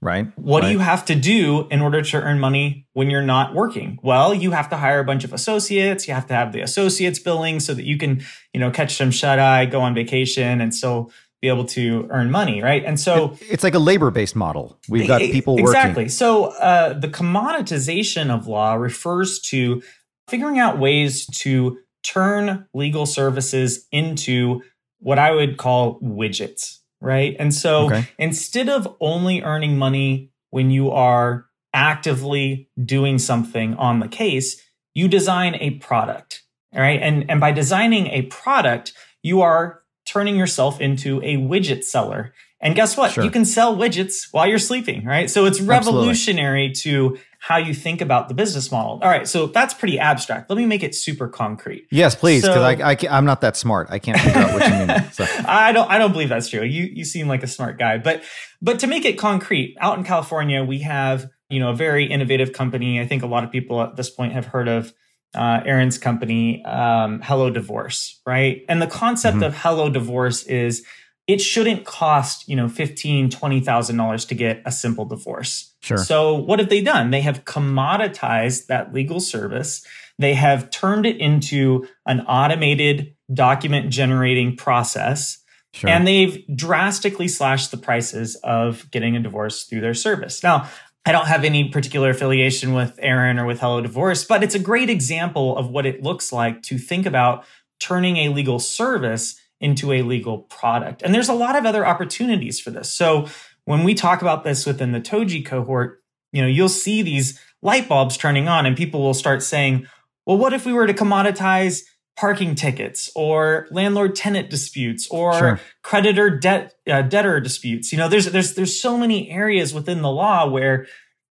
right? 0.00 0.26
What 0.36 0.62
right. 0.62 0.68
do 0.68 0.72
you 0.72 0.78
have 0.80 1.04
to 1.06 1.14
do 1.14 1.66
in 1.70 1.80
order 1.80 2.02
to 2.02 2.16
earn 2.20 2.38
money 2.38 2.86
when 2.92 3.10
you're 3.10 3.22
not 3.22 3.54
working? 3.54 3.98
Well, 4.02 4.34
you 4.34 4.50
have 4.50 4.68
to 4.70 4.76
hire 4.76 5.00
a 5.00 5.04
bunch 5.04 5.24
of 5.24 5.32
associates, 5.32 6.06
you 6.06 6.14
have 6.14 6.26
to 6.26 6.34
have 6.34 6.52
the 6.52 6.60
associates 6.60 7.18
billing 7.18 7.60
so 7.60 7.72
that 7.74 7.84
you 7.84 7.96
can, 7.96 8.22
you 8.52 8.60
know, 8.60 8.70
catch 8.70 8.96
some 8.96 9.10
shut 9.10 9.38
eye, 9.38 9.64
go 9.66 9.80
on 9.80 9.94
vacation 9.94 10.60
and 10.60 10.74
so 10.74 11.10
be 11.42 11.48
able 11.48 11.64
to 11.64 12.06
earn 12.10 12.30
money, 12.30 12.62
right? 12.62 12.84
And 12.84 12.98
so 12.98 13.36
it's 13.40 13.64
like 13.64 13.74
a 13.74 13.80
labor-based 13.80 14.36
model. 14.36 14.78
We've 14.88 15.08
got 15.08 15.20
people 15.20 15.54
working. 15.56 15.66
Exactly. 15.66 16.08
So 16.08 16.44
uh, 16.44 16.92
the 16.98 17.08
commoditization 17.08 18.30
of 18.30 18.46
law 18.46 18.74
refers 18.74 19.40
to 19.50 19.82
figuring 20.28 20.60
out 20.60 20.78
ways 20.78 21.26
to 21.26 21.78
turn 22.04 22.66
legal 22.72 23.06
services 23.06 23.86
into 23.90 24.62
what 25.00 25.18
I 25.18 25.32
would 25.32 25.56
call 25.56 26.00
widgets, 26.00 26.78
right? 27.00 27.34
And 27.40 27.52
so 27.52 27.86
okay. 27.86 28.08
instead 28.18 28.68
of 28.68 28.96
only 29.00 29.42
earning 29.42 29.76
money 29.76 30.30
when 30.50 30.70
you 30.70 30.92
are 30.92 31.46
actively 31.74 32.68
doing 32.84 33.18
something 33.18 33.74
on 33.74 33.98
the 33.98 34.08
case, 34.08 34.62
you 34.94 35.08
design 35.08 35.56
a 35.56 35.70
product, 35.70 36.44
all 36.72 36.80
right? 36.80 37.00
And 37.02 37.28
and 37.28 37.40
by 37.40 37.50
designing 37.50 38.06
a 38.08 38.22
product, 38.22 38.92
you 39.24 39.40
are 39.40 39.81
turning 40.04 40.36
yourself 40.36 40.80
into 40.80 41.20
a 41.22 41.36
widget 41.36 41.84
seller. 41.84 42.32
And 42.60 42.76
guess 42.76 42.96
what? 42.96 43.12
Sure. 43.12 43.24
You 43.24 43.30
can 43.30 43.44
sell 43.44 43.76
widgets 43.76 44.28
while 44.30 44.46
you're 44.46 44.58
sleeping, 44.58 45.04
right? 45.04 45.28
So 45.28 45.46
it's 45.46 45.60
revolutionary 45.60 46.68
Absolutely. 46.70 47.18
to 47.18 47.22
how 47.42 47.56
you 47.56 47.74
think 47.74 48.00
about 48.00 48.28
the 48.28 48.34
business 48.34 48.70
model. 48.70 49.00
All 49.02 49.10
right, 49.10 49.26
so 49.26 49.46
that's 49.48 49.74
pretty 49.74 49.98
abstract. 49.98 50.48
Let 50.48 50.56
me 50.56 50.64
make 50.64 50.84
it 50.84 50.94
super 50.94 51.26
concrete. 51.26 51.88
Yes, 51.90 52.14
please, 52.14 52.42
because 52.42 52.54
so, 52.54 52.62
I, 52.62 52.92
I 52.92 53.18
am 53.18 53.24
not 53.24 53.40
that 53.40 53.56
smart. 53.56 53.88
I 53.90 53.98
can't 53.98 54.16
figure 54.20 54.40
out 54.40 54.54
what 54.54 54.64
you 54.64 54.86
mean. 54.86 55.12
So. 55.12 55.26
I 55.44 55.72
don't 55.72 55.90
I 55.90 55.98
don't 55.98 56.12
believe 56.12 56.28
that's 56.28 56.48
true. 56.48 56.62
You 56.62 56.84
you 56.84 57.04
seem 57.04 57.26
like 57.26 57.42
a 57.42 57.48
smart 57.48 57.80
guy, 57.80 57.98
but 57.98 58.22
but 58.62 58.78
to 58.78 58.86
make 58.86 59.04
it 59.04 59.18
concrete, 59.18 59.76
out 59.80 59.98
in 59.98 60.04
California, 60.04 60.62
we 60.62 60.78
have 60.82 61.28
you 61.50 61.58
know 61.58 61.70
a 61.70 61.74
very 61.74 62.04
innovative 62.04 62.52
company. 62.52 63.00
I 63.00 63.08
think 63.08 63.24
a 63.24 63.26
lot 63.26 63.42
of 63.42 63.50
people 63.50 63.82
at 63.82 63.96
this 63.96 64.08
point 64.08 64.34
have 64.34 64.46
heard 64.46 64.68
of 64.68 64.92
uh, 65.34 65.60
Erin's 65.64 65.98
company, 65.98 66.64
um, 66.64 67.20
Hello 67.22 67.50
Divorce, 67.50 68.20
right? 68.26 68.64
And 68.68 68.82
the 68.82 68.86
concept 68.86 69.36
mm-hmm. 69.36 69.44
of 69.44 69.56
Hello 69.56 69.88
Divorce 69.88 70.44
is 70.44 70.84
it 71.26 71.40
shouldn't 71.40 71.84
cost, 71.84 72.48
you 72.48 72.56
know, 72.56 72.66
$15, 72.66 73.30
$20,000 73.30 74.28
to 74.28 74.34
get 74.34 74.62
a 74.64 74.72
simple 74.72 75.04
divorce. 75.04 75.74
Sure. 75.80 75.98
So 75.98 76.34
what 76.34 76.58
have 76.58 76.68
they 76.68 76.82
done? 76.82 77.10
They 77.10 77.20
have 77.20 77.44
commoditized 77.44 78.66
that 78.66 78.92
legal 78.92 79.20
service. 79.20 79.86
They 80.18 80.34
have 80.34 80.70
turned 80.70 81.06
it 81.06 81.16
into 81.18 81.86
an 82.06 82.20
automated 82.22 83.14
document 83.32 83.90
generating 83.90 84.56
process. 84.56 85.38
Sure. 85.74 85.88
And 85.88 86.06
they've 86.06 86.44
drastically 86.54 87.28
slashed 87.28 87.70
the 87.70 87.78
prices 87.78 88.36
of 88.44 88.90
getting 88.90 89.16
a 89.16 89.20
divorce 89.20 89.64
through 89.64 89.80
their 89.80 89.94
service. 89.94 90.42
Now, 90.42 90.68
I 91.04 91.12
don't 91.12 91.26
have 91.26 91.44
any 91.44 91.68
particular 91.68 92.10
affiliation 92.10 92.74
with 92.74 92.98
Erin 92.98 93.38
or 93.38 93.44
with 93.44 93.60
Hello 93.60 93.80
Divorce, 93.80 94.24
but 94.24 94.44
it's 94.44 94.54
a 94.54 94.60
great 94.60 94.88
example 94.88 95.56
of 95.56 95.68
what 95.68 95.84
it 95.84 96.02
looks 96.02 96.32
like 96.32 96.62
to 96.62 96.78
think 96.78 97.06
about 97.06 97.44
turning 97.80 98.18
a 98.18 98.28
legal 98.28 98.60
service 98.60 99.40
into 99.60 99.92
a 99.92 100.02
legal 100.02 100.38
product. 100.38 101.02
And 101.02 101.12
there's 101.12 101.28
a 101.28 101.34
lot 101.34 101.56
of 101.56 101.66
other 101.66 101.84
opportunities 101.84 102.60
for 102.60 102.70
this. 102.70 102.92
So 102.92 103.26
when 103.64 103.82
we 103.82 103.94
talk 103.94 104.22
about 104.22 104.44
this 104.44 104.64
within 104.64 104.92
the 104.92 105.00
Toji 105.00 105.44
cohort, 105.44 106.02
you 106.32 106.40
know, 106.40 106.48
you'll 106.48 106.68
see 106.68 107.02
these 107.02 107.40
light 107.62 107.88
bulbs 107.88 108.16
turning 108.16 108.48
on 108.48 108.64
and 108.64 108.76
people 108.76 109.02
will 109.02 109.14
start 109.14 109.42
saying, 109.42 109.86
well, 110.26 110.38
what 110.38 110.52
if 110.52 110.64
we 110.64 110.72
were 110.72 110.86
to 110.86 110.94
commoditize 110.94 111.82
parking 112.16 112.54
tickets 112.54 113.10
or 113.16 113.66
landlord 113.70 114.14
tenant 114.14 114.50
disputes 114.50 115.08
or 115.10 115.32
sure. 115.32 115.60
creditor 115.82 116.30
debt 116.30 116.74
uh, 116.86 117.02
debtor 117.02 117.40
disputes 117.40 117.90
you 117.90 117.98
know 117.98 118.08
there's 118.08 118.26
there's 118.26 118.54
there's 118.54 118.78
so 118.78 118.98
many 118.98 119.30
areas 119.30 119.72
within 119.72 120.02
the 120.02 120.10
law 120.10 120.48
where 120.48 120.86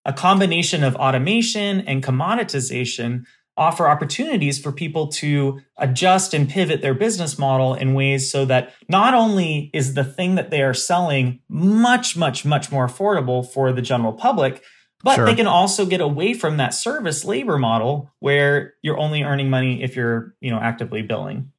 a 0.05 0.13
combination 0.13 0.85
of 0.85 0.95
automation 0.97 1.81
and 1.81 2.03
commoditization 2.03 3.25
offer 3.57 3.89
opportunities 3.89 4.59
for 4.59 4.71
people 4.71 5.09
to 5.09 5.61
adjust 5.79 6.35
and 6.35 6.49
pivot 6.49 6.83
their 6.83 6.95
business 6.95 7.39
model 7.39 7.75
in 7.75 7.95
ways 7.95 8.31
so 8.31 8.45
that 8.45 8.75
not 8.89 9.15
only 9.15 9.71
is 9.73 9.95
the 9.95 10.05
thing 10.05 10.35
that 10.35 10.51
they 10.51 10.63
are 10.63 10.75
selling 10.75 11.41
much 11.49 12.17
much 12.17 12.45
much 12.45 12.71
more 12.71 12.87
affordable 12.87 13.47
for 13.51 13.73
the 13.73 13.83
general 13.83 14.13
public 14.13 14.63
but 15.07 15.15
sure. 15.15 15.27
they 15.27 15.37
can 15.37 15.47
also 15.47 15.87
get 15.87 16.01
away 16.01 16.35
from 16.35 16.57
that 16.57 16.75
service 16.75 17.25
labor 17.25 17.59
model 17.59 18.11
where 18.19 18.75
you're 18.83 18.99
only 18.99 19.23
earning 19.23 19.49
money 19.49 19.81
if 19.81 19.95
you're, 19.95 20.35
you 20.41 20.51
know, 20.51 20.59
actively 20.59 21.01
billing. 21.01 21.53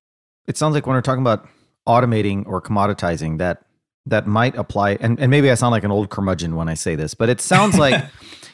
It 0.47 0.57
sounds 0.57 0.75
like 0.75 0.85
when 0.85 0.97
we're 0.97 1.01
talking 1.01 1.21
about 1.21 1.47
automating 1.87 2.45
or 2.45 2.61
commoditizing 2.61 3.37
that 3.37 3.63
that 4.05 4.27
might 4.27 4.57
apply 4.57 4.97
and, 4.99 5.17
and 5.17 5.31
maybe 5.31 5.49
I 5.49 5.53
sound 5.53 5.71
like 5.71 5.85
an 5.85 5.91
old 5.91 6.09
curmudgeon 6.09 6.57
when 6.57 6.67
I 6.67 6.73
say 6.73 6.95
this, 6.95 7.13
but 7.13 7.29
it 7.29 7.39
sounds 7.39 7.79
like 7.79 8.03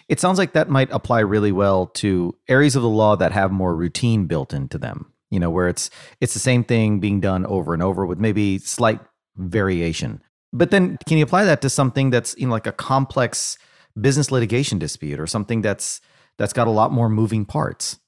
it 0.09 0.19
sounds 0.19 0.37
like 0.37 0.53
that 0.53 0.69
might 0.69 0.91
apply 0.91 1.21
really 1.21 1.51
well 1.51 1.87
to 1.87 2.35
areas 2.47 2.75
of 2.75 2.83
the 2.83 2.89
law 2.89 3.15
that 3.15 3.31
have 3.31 3.51
more 3.51 3.75
routine 3.75 4.27
built 4.27 4.53
into 4.53 4.77
them. 4.77 5.11
You 5.31 5.39
know, 5.39 5.49
where 5.49 5.69
it's 5.69 5.89
it's 6.21 6.35
the 6.35 6.39
same 6.39 6.63
thing 6.63 6.99
being 6.99 7.19
done 7.19 7.47
over 7.47 7.73
and 7.73 7.81
over 7.81 8.05
with 8.05 8.19
maybe 8.19 8.59
slight 8.59 8.99
variation. 9.37 10.21
But 10.51 10.69
then 10.69 10.99
can 11.07 11.17
you 11.17 11.23
apply 11.23 11.45
that 11.45 11.61
to 11.61 11.69
something 11.71 12.11
that's 12.11 12.35
you 12.37 12.45
know 12.45 12.53
like 12.53 12.67
a 12.67 12.71
complex 12.71 13.57
business 13.99 14.31
litigation 14.31 14.79
dispute 14.79 15.19
or 15.19 15.27
something 15.27 15.61
that's 15.61 16.01
that's 16.37 16.53
got 16.53 16.67
a 16.67 16.71
lot 16.71 16.91
more 16.91 17.09
moving 17.09 17.45
parts? 17.45 17.99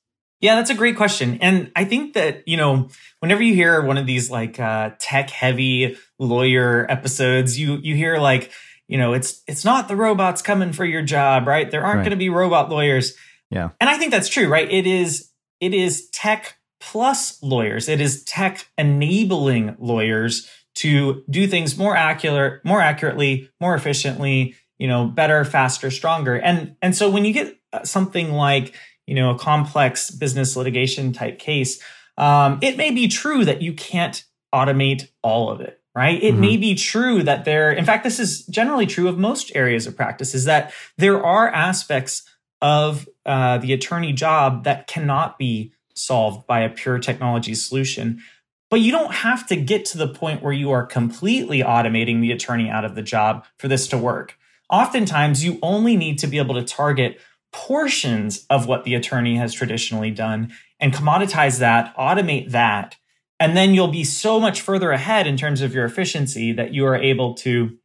Yeah, 0.41 0.55
that's 0.55 0.69
a 0.69 0.75
great 0.75 0.97
question. 0.97 1.39
And 1.41 1.71
I 1.75 1.85
think 1.85 2.13
that, 2.13 2.47
you 2.47 2.57
know, 2.57 2.89
whenever 3.19 3.41
you 3.41 3.55
hear 3.55 3.81
one 3.81 3.97
of 3.97 4.05
these 4.05 4.29
like 4.29 4.59
uh, 4.59 4.91
tech 4.99 5.29
heavy 5.29 5.97
lawyer 6.19 6.85
episodes, 6.89 7.57
you 7.57 7.77
you 7.77 7.95
hear 7.95 8.17
like, 8.17 8.51
you 8.87 8.97
know, 8.97 9.13
it's 9.13 9.41
it's 9.47 9.65
not 9.65 9.87
the 9.87 9.95
robots 9.95 10.41
coming 10.41 10.73
for 10.73 10.85
your 10.85 11.01
job, 11.01 11.47
right? 11.47 11.71
There 11.71 11.83
aren't 11.83 11.97
right. 11.97 12.03
going 12.03 12.11
to 12.11 12.17
be 12.17 12.29
robot 12.29 12.69
lawyers. 12.69 13.15
Yeah. 13.49 13.69
And 13.79 13.89
I 13.89 13.97
think 13.97 14.11
that's 14.11 14.29
true, 14.29 14.47
right? 14.47 14.69
It 14.69 14.85
is 14.85 15.31
it 15.61 15.73
is 15.73 16.09
tech 16.09 16.57
plus 16.79 17.41
lawyers. 17.41 17.87
It 17.89 18.01
is 18.01 18.23
tech 18.25 18.67
enabling 18.77 19.75
lawyers 19.79 20.49
to 20.75 21.23
do 21.29 21.47
things 21.47 21.77
more 21.77 21.95
accurate, 21.95 22.63
more 22.65 22.81
accurately, 22.81 23.49
more 23.61 23.73
efficiently, 23.73 24.55
you 24.77 24.87
know, 24.87 25.05
better, 25.05 25.45
faster, 25.45 25.91
stronger. 25.91 26.35
And 26.35 26.75
and 26.81 26.95
so 26.95 27.09
when 27.09 27.25
you 27.25 27.33
get 27.33 27.57
uh, 27.73 27.83
something 27.83 28.31
like, 28.31 28.75
you 29.07 29.15
know, 29.15 29.31
a 29.31 29.37
complex 29.37 30.11
business 30.11 30.55
litigation 30.55 31.13
type 31.13 31.39
case, 31.39 31.81
um, 32.17 32.59
it 32.61 32.77
may 32.77 32.91
be 32.91 33.07
true 33.07 33.45
that 33.45 33.61
you 33.61 33.73
can't 33.73 34.23
automate 34.53 35.09
all 35.21 35.49
of 35.49 35.61
it 35.61 35.81
right? 35.95 36.21
It 36.21 36.33
mm-hmm. 36.33 36.41
may 36.41 36.57
be 36.57 36.75
true 36.75 37.23
that 37.23 37.45
there, 37.45 37.71
in 37.71 37.85
fact, 37.85 38.03
this 38.03 38.19
is 38.19 38.45
generally 38.47 38.85
true 38.85 39.07
of 39.07 39.17
most 39.17 39.55
areas 39.55 39.87
of 39.87 39.95
practice, 39.95 40.35
is 40.35 40.43
that 40.43 40.73
there 40.97 41.25
are 41.25 41.47
aspects 41.47 42.23
of 42.61 43.07
uh, 43.25 43.57
the 43.59 43.73
attorney 43.73 44.11
job 44.11 44.65
that 44.65 44.87
cannot 44.87 45.39
be 45.39 45.71
solved 45.95 46.45
by 46.45 46.59
a 46.59 46.69
pure 46.69 46.99
technology 46.99 47.55
solution. 47.55 48.21
But 48.69 48.81
you 48.81 48.91
don't 48.91 49.13
have 49.13 49.47
to 49.47 49.55
get 49.55 49.85
to 49.85 49.97
the 49.97 50.07
point 50.07 50.43
where 50.43 50.51
you 50.51 50.71
are 50.71 50.85
completely 50.85 51.59
automating 51.59 52.19
the 52.19 52.31
attorney 52.31 52.69
out 52.69 52.83
of 52.83 52.95
the 52.95 53.01
job 53.01 53.45
for 53.57 53.69
this 53.69 53.87
to 53.89 53.97
work. 53.97 54.37
Oftentimes, 54.69 55.43
you 55.43 55.59
only 55.61 55.95
need 55.95 56.19
to 56.19 56.27
be 56.27 56.37
able 56.37 56.55
to 56.55 56.63
target 56.63 57.19
portions 57.53 58.45
of 58.49 58.67
what 58.67 58.83
the 58.83 58.95
attorney 58.95 59.37
has 59.37 59.53
traditionally 59.53 60.11
done 60.11 60.51
and 60.79 60.93
commoditize 60.93 61.59
that, 61.59 61.95
automate 61.95 62.51
that, 62.51 62.97
and 63.39 63.55
then 63.55 63.73
you'll 63.73 63.87
be 63.87 64.03
so 64.03 64.39
much 64.39 64.61
further 64.61 64.91
ahead 64.91 65.27
in 65.27 65.37
terms 65.37 65.61
of 65.61 65.73
your 65.73 65.85
efficiency 65.85 66.51
that 66.53 66.73
you 66.73 66.85
are 66.85 66.95
able 66.95 67.33
to 67.33 67.77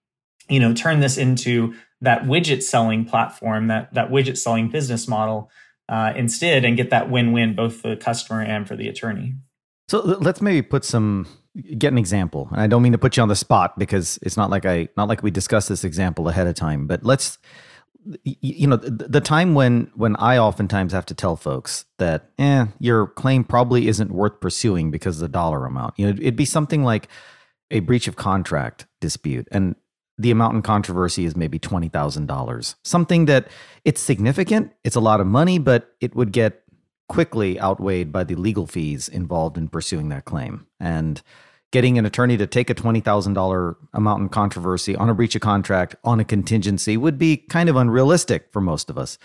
you 0.48 0.60
know 0.60 0.74
turn 0.74 1.00
this 1.00 1.16
into 1.16 1.74
that 2.00 2.24
widget 2.24 2.62
selling 2.62 3.04
platform 3.04 3.68
that 3.68 3.92
that 3.94 4.10
widget 4.10 4.36
selling 4.36 4.68
business 4.68 5.06
model 5.06 5.50
uh, 5.88 6.12
instead 6.16 6.64
and 6.64 6.76
get 6.76 6.90
that 6.90 7.10
win-win 7.10 7.54
both 7.54 7.76
for 7.76 7.88
the 7.88 7.96
customer 7.96 8.40
and 8.40 8.68
for 8.68 8.76
the 8.76 8.88
attorney. 8.88 9.34
So 9.88 10.00
let's 10.00 10.40
maybe 10.40 10.62
put 10.62 10.84
some 10.84 11.26
get 11.78 11.92
an 11.92 11.98
example 11.98 12.48
and 12.52 12.60
i 12.60 12.66
don't 12.66 12.82
mean 12.82 12.92
to 12.92 12.98
put 12.98 13.16
you 13.16 13.22
on 13.22 13.28
the 13.28 13.36
spot 13.36 13.78
because 13.78 14.18
it's 14.22 14.36
not 14.36 14.50
like 14.50 14.64
i 14.64 14.88
not 14.96 15.08
like 15.08 15.22
we 15.22 15.30
discussed 15.30 15.68
this 15.68 15.82
example 15.82 16.28
ahead 16.28 16.46
of 16.46 16.54
time 16.54 16.86
but 16.86 17.04
let's 17.04 17.38
you 18.24 18.66
know 18.66 18.76
the 18.76 19.20
time 19.20 19.54
when 19.54 19.90
when 19.94 20.16
i 20.16 20.38
oftentimes 20.38 20.92
have 20.92 21.04
to 21.04 21.14
tell 21.14 21.36
folks 21.36 21.84
that 21.98 22.30
eh 22.38 22.66
your 22.78 23.06
claim 23.06 23.44
probably 23.44 23.88
isn't 23.88 24.10
worth 24.10 24.40
pursuing 24.40 24.90
because 24.90 25.16
of 25.16 25.20
the 25.20 25.28
dollar 25.28 25.66
amount. 25.66 25.94
You 25.98 26.06
know 26.06 26.12
it'd 26.12 26.36
be 26.36 26.44
something 26.46 26.82
like 26.82 27.08
a 27.70 27.80
breach 27.80 28.08
of 28.08 28.16
contract 28.16 28.86
dispute 29.00 29.46
and 29.52 29.76
the 30.18 30.30
amount 30.30 30.54
in 30.54 30.60
controversy 30.60 31.24
is 31.24 31.34
maybe 31.34 31.58
$20,000 31.58 32.74
something 32.84 33.26
that 33.26 33.48
it's 33.84 34.00
significant 34.00 34.72
it's 34.82 34.96
a 34.96 35.00
lot 35.00 35.20
of 35.20 35.26
money 35.26 35.58
but 35.58 35.94
it 36.00 36.14
would 36.14 36.32
get 36.32 36.59
quickly 37.10 37.60
outweighed 37.60 38.12
by 38.12 38.22
the 38.22 38.36
legal 38.36 38.68
fees 38.68 39.08
involved 39.08 39.58
in 39.58 39.66
pursuing 39.66 40.10
that 40.10 40.24
claim 40.24 40.64
and 40.78 41.20
getting 41.72 41.98
an 41.98 42.06
attorney 42.06 42.36
to 42.36 42.46
take 42.46 42.70
a 42.70 42.74
$20,000 42.74 43.76
amount 43.94 44.22
in 44.22 44.28
controversy 44.28 44.94
on 44.94 45.10
a 45.10 45.14
breach 45.14 45.34
of 45.34 45.40
contract 45.40 45.96
on 46.04 46.20
a 46.20 46.24
contingency 46.24 46.96
would 46.96 47.18
be 47.18 47.36
kind 47.36 47.68
of 47.68 47.74
unrealistic 47.74 48.46
for 48.52 48.60
most 48.60 48.88
of 48.88 48.96
us. 48.96 49.18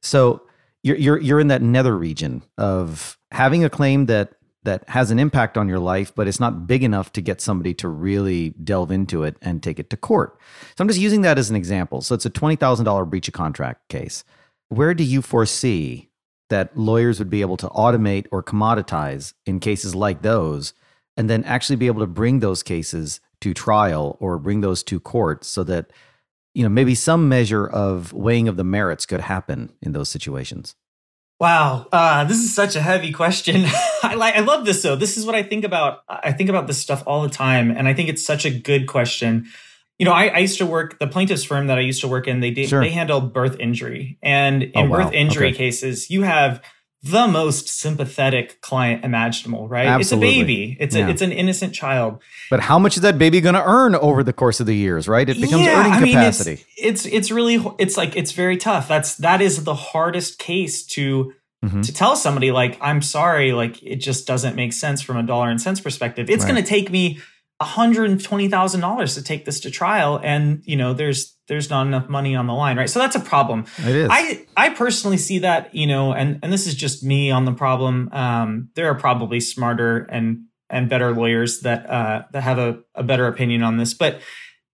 So 0.00 0.42
you're 0.84 0.96
you're 0.96 1.18
you're 1.18 1.40
in 1.40 1.48
that 1.48 1.62
nether 1.62 1.98
region 1.98 2.44
of 2.58 3.18
having 3.32 3.64
a 3.64 3.70
claim 3.70 4.06
that 4.06 4.34
that 4.62 4.88
has 4.88 5.10
an 5.10 5.18
impact 5.18 5.58
on 5.58 5.68
your 5.68 5.80
life, 5.80 6.14
but 6.14 6.28
it's 6.28 6.38
not 6.38 6.68
big 6.68 6.84
enough 6.84 7.12
to 7.14 7.20
get 7.20 7.40
somebody 7.40 7.74
to 7.74 7.88
really 7.88 8.50
delve 8.50 8.92
into 8.92 9.24
it 9.24 9.36
and 9.42 9.60
take 9.60 9.80
it 9.80 9.90
to 9.90 9.96
court. 9.96 10.38
So 10.76 10.82
I'm 10.82 10.88
just 10.88 11.00
using 11.00 11.22
that 11.22 11.38
as 11.38 11.50
an 11.50 11.56
example. 11.56 12.02
So 12.02 12.14
it's 12.14 12.26
a 12.26 12.30
$20,000 12.30 13.10
breach 13.10 13.26
of 13.26 13.34
contract 13.34 13.88
case. 13.88 14.22
Where 14.68 14.94
do 14.94 15.02
you 15.02 15.22
foresee 15.22 16.11
that 16.52 16.76
lawyers 16.76 17.18
would 17.18 17.30
be 17.30 17.40
able 17.40 17.56
to 17.56 17.68
automate 17.68 18.26
or 18.30 18.42
commoditize 18.42 19.32
in 19.46 19.58
cases 19.58 19.94
like 19.94 20.20
those 20.20 20.74
and 21.16 21.28
then 21.30 21.42
actually 21.44 21.76
be 21.76 21.86
able 21.86 22.00
to 22.00 22.06
bring 22.06 22.40
those 22.40 22.62
cases 22.62 23.20
to 23.40 23.54
trial 23.54 24.18
or 24.20 24.38
bring 24.38 24.60
those 24.60 24.82
to 24.82 25.00
court 25.00 25.44
so 25.44 25.64
that 25.64 25.90
you 26.54 26.62
know 26.62 26.68
maybe 26.68 26.94
some 26.94 27.26
measure 27.26 27.66
of 27.66 28.12
weighing 28.12 28.48
of 28.48 28.58
the 28.58 28.64
merits 28.64 29.06
could 29.06 29.22
happen 29.22 29.72
in 29.80 29.92
those 29.92 30.10
situations. 30.10 30.76
Wow. 31.40 31.86
Uh, 31.90 32.24
this 32.24 32.36
is 32.36 32.54
such 32.54 32.76
a 32.76 32.82
heavy 32.82 33.12
question. 33.12 33.64
I, 34.02 34.34
I 34.36 34.40
love 34.40 34.66
this 34.66 34.82
though. 34.82 34.94
This 34.94 35.16
is 35.16 35.24
what 35.24 35.34
i 35.34 35.42
think 35.42 35.64
about 35.64 36.02
i 36.06 36.32
think 36.32 36.50
about 36.50 36.66
this 36.66 36.78
stuff 36.78 37.02
all 37.06 37.22
the 37.22 37.30
time 37.30 37.70
and 37.70 37.88
i 37.88 37.94
think 37.94 38.10
it's 38.10 38.24
such 38.24 38.44
a 38.44 38.50
good 38.50 38.86
question 38.86 39.46
you 39.98 40.06
know, 40.06 40.12
I, 40.12 40.26
I, 40.28 40.38
used 40.38 40.58
to 40.58 40.66
work 40.66 40.98
the 40.98 41.06
plaintiff's 41.06 41.44
firm 41.44 41.68
that 41.68 41.78
I 41.78 41.82
used 41.82 42.00
to 42.00 42.08
work 42.08 42.26
in. 42.26 42.40
They 42.40 42.50
did, 42.50 42.68
sure. 42.68 42.80
they 42.80 42.90
handle 42.90 43.20
birth 43.20 43.56
injury, 43.60 44.18
and 44.22 44.62
in 44.62 44.72
oh, 44.74 44.84
wow. 44.86 45.04
birth 45.04 45.12
injury 45.12 45.48
okay. 45.48 45.56
cases, 45.56 46.10
you 46.10 46.22
have 46.22 46.62
the 47.02 47.26
most 47.26 47.68
sympathetic 47.68 48.60
client 48.60 49.04
imaginable, 49.04 49.66
right? 49.66 49.86
Absolutely. 49.86 50.28
It's 50.28 50.36
a 50.36 50.40
baby. 50.40 50.76
It's 50.78 50.94
yeah. 50.94 51.06
a, 51.06 51.10
it's 51.10 51.22
an 51.22 51.32
innocent 51.32 51.74
child. 51.74 52.22
But 52.48 52.60
how 52.60 52.78
much 52.78 52.96
is 52.96 53.02
that 53.02 53.18
baby 53.18 53.40
going 53.40 53.56
to 53.56 53.64
earn 53.64 53.96
over 53.96 54.22
the 54.22 54.32
course 54.32 54.60
of 54.60 54.66
the 54.66 54.76
years, 54.76 55.08
right? 55.08 55.28
It 55.28 55.40
becomes 55.40 55.64
yeah, 55.64 55.80
earning 55.80 55.92
I 55.92 56.00
mean, 56.00 56.12
capacity. 56.12 56.64
It's, 56.76 57.04
it's, 57.04 57.06
it's 57.06 57.30
really 57.32 57.64
it's 57.78 57.96
like 57.96 58.16
it's 58.16 58.32
very 58.32 58.56
tough. 58.56 58.86
That's 58.86 59.16
that 59.16 59.40
is 59.40 59.64
the 59.64 59.74
hardest 59.74 60.38
case 60.38 60.86
to 60.86 61.32
mm-hmm. 61.64 61.80
to 61.80 61.92
tell 61.92 62.14
somebody 62.14 62.52
like 62.52 62.78
I'm 62.80 63.02
sorry, 63.02 63.50
like 63.50 63.82
it 63.82 63.96
just 63.96 64.26
doesn't 64.26 64.54
make 64.54 64.72
sense 64.72 65.02
from 65.02 65.16
a 65.16 65.24
dollar 65.24 65.50
and 65.50 65.60
cents 65.60 65.80
perspective. 65.80 66.30
It's 66.30 66.44
right. 66.44 66.52
going 66.52 66.62
to 66.62 66.68
take 66.68 66.90
me 66.90 67.18
$120,000 67.62 69.14
to 69.14 69.22
take 69.22 69.44
this 69.44 69.60
to 69.60 69.70
trial 69.70 70.20
and 70.22 70.62
you 70.64 70.76
know 70.76 70.94
there's 70.94 71.36
there's 71.48 71.68
not 71.68 71.86
enough 71.86 72.08
money 72.08 72.34
on 72.34 72.46
the 72.46 72.52
line 72.52 72.76
right? 72.76 72.88
So 72.88 72.98
that's 72.98 73.16
a 73.16 73.20
problem. 73.20 73.66
It 73.78 73.94
is. 73.94 74.08
I 74.10 74.46
i 74.56 74.70
personally 74.70 75.16
see 75.16 75.40
that 75.40 75.74
you 75.74 75.86
know 75.86 76.12
and 76.12 76.38
and 76.42 76.52
this 76.52 76.66
is 76.66 76.74
just 76.74 77.02
me 77.04 77.30
on 77.30 77.44
the 77.44 77.52
problem. 77.52 78.08
Um 78.12 78.70
there 78.74 78.88
are 78.88 78.94
probably 78.94 79.40
smarter 79.40 80.06
and 80.10 80.44
and 80.70 80.88
better 80.88 81.14
lawyers 81.14 81.60
that 81.60 81.88
uh 81.88 82.22
that 82.32 82.42
have 82.42 82.58
a, 82.58 82.80
a 82.94 83.02
better 83.02 83.26
opinion 83.26 83.62
on 83.62 83.76
this 83.76 83.94
but 83.94 84.20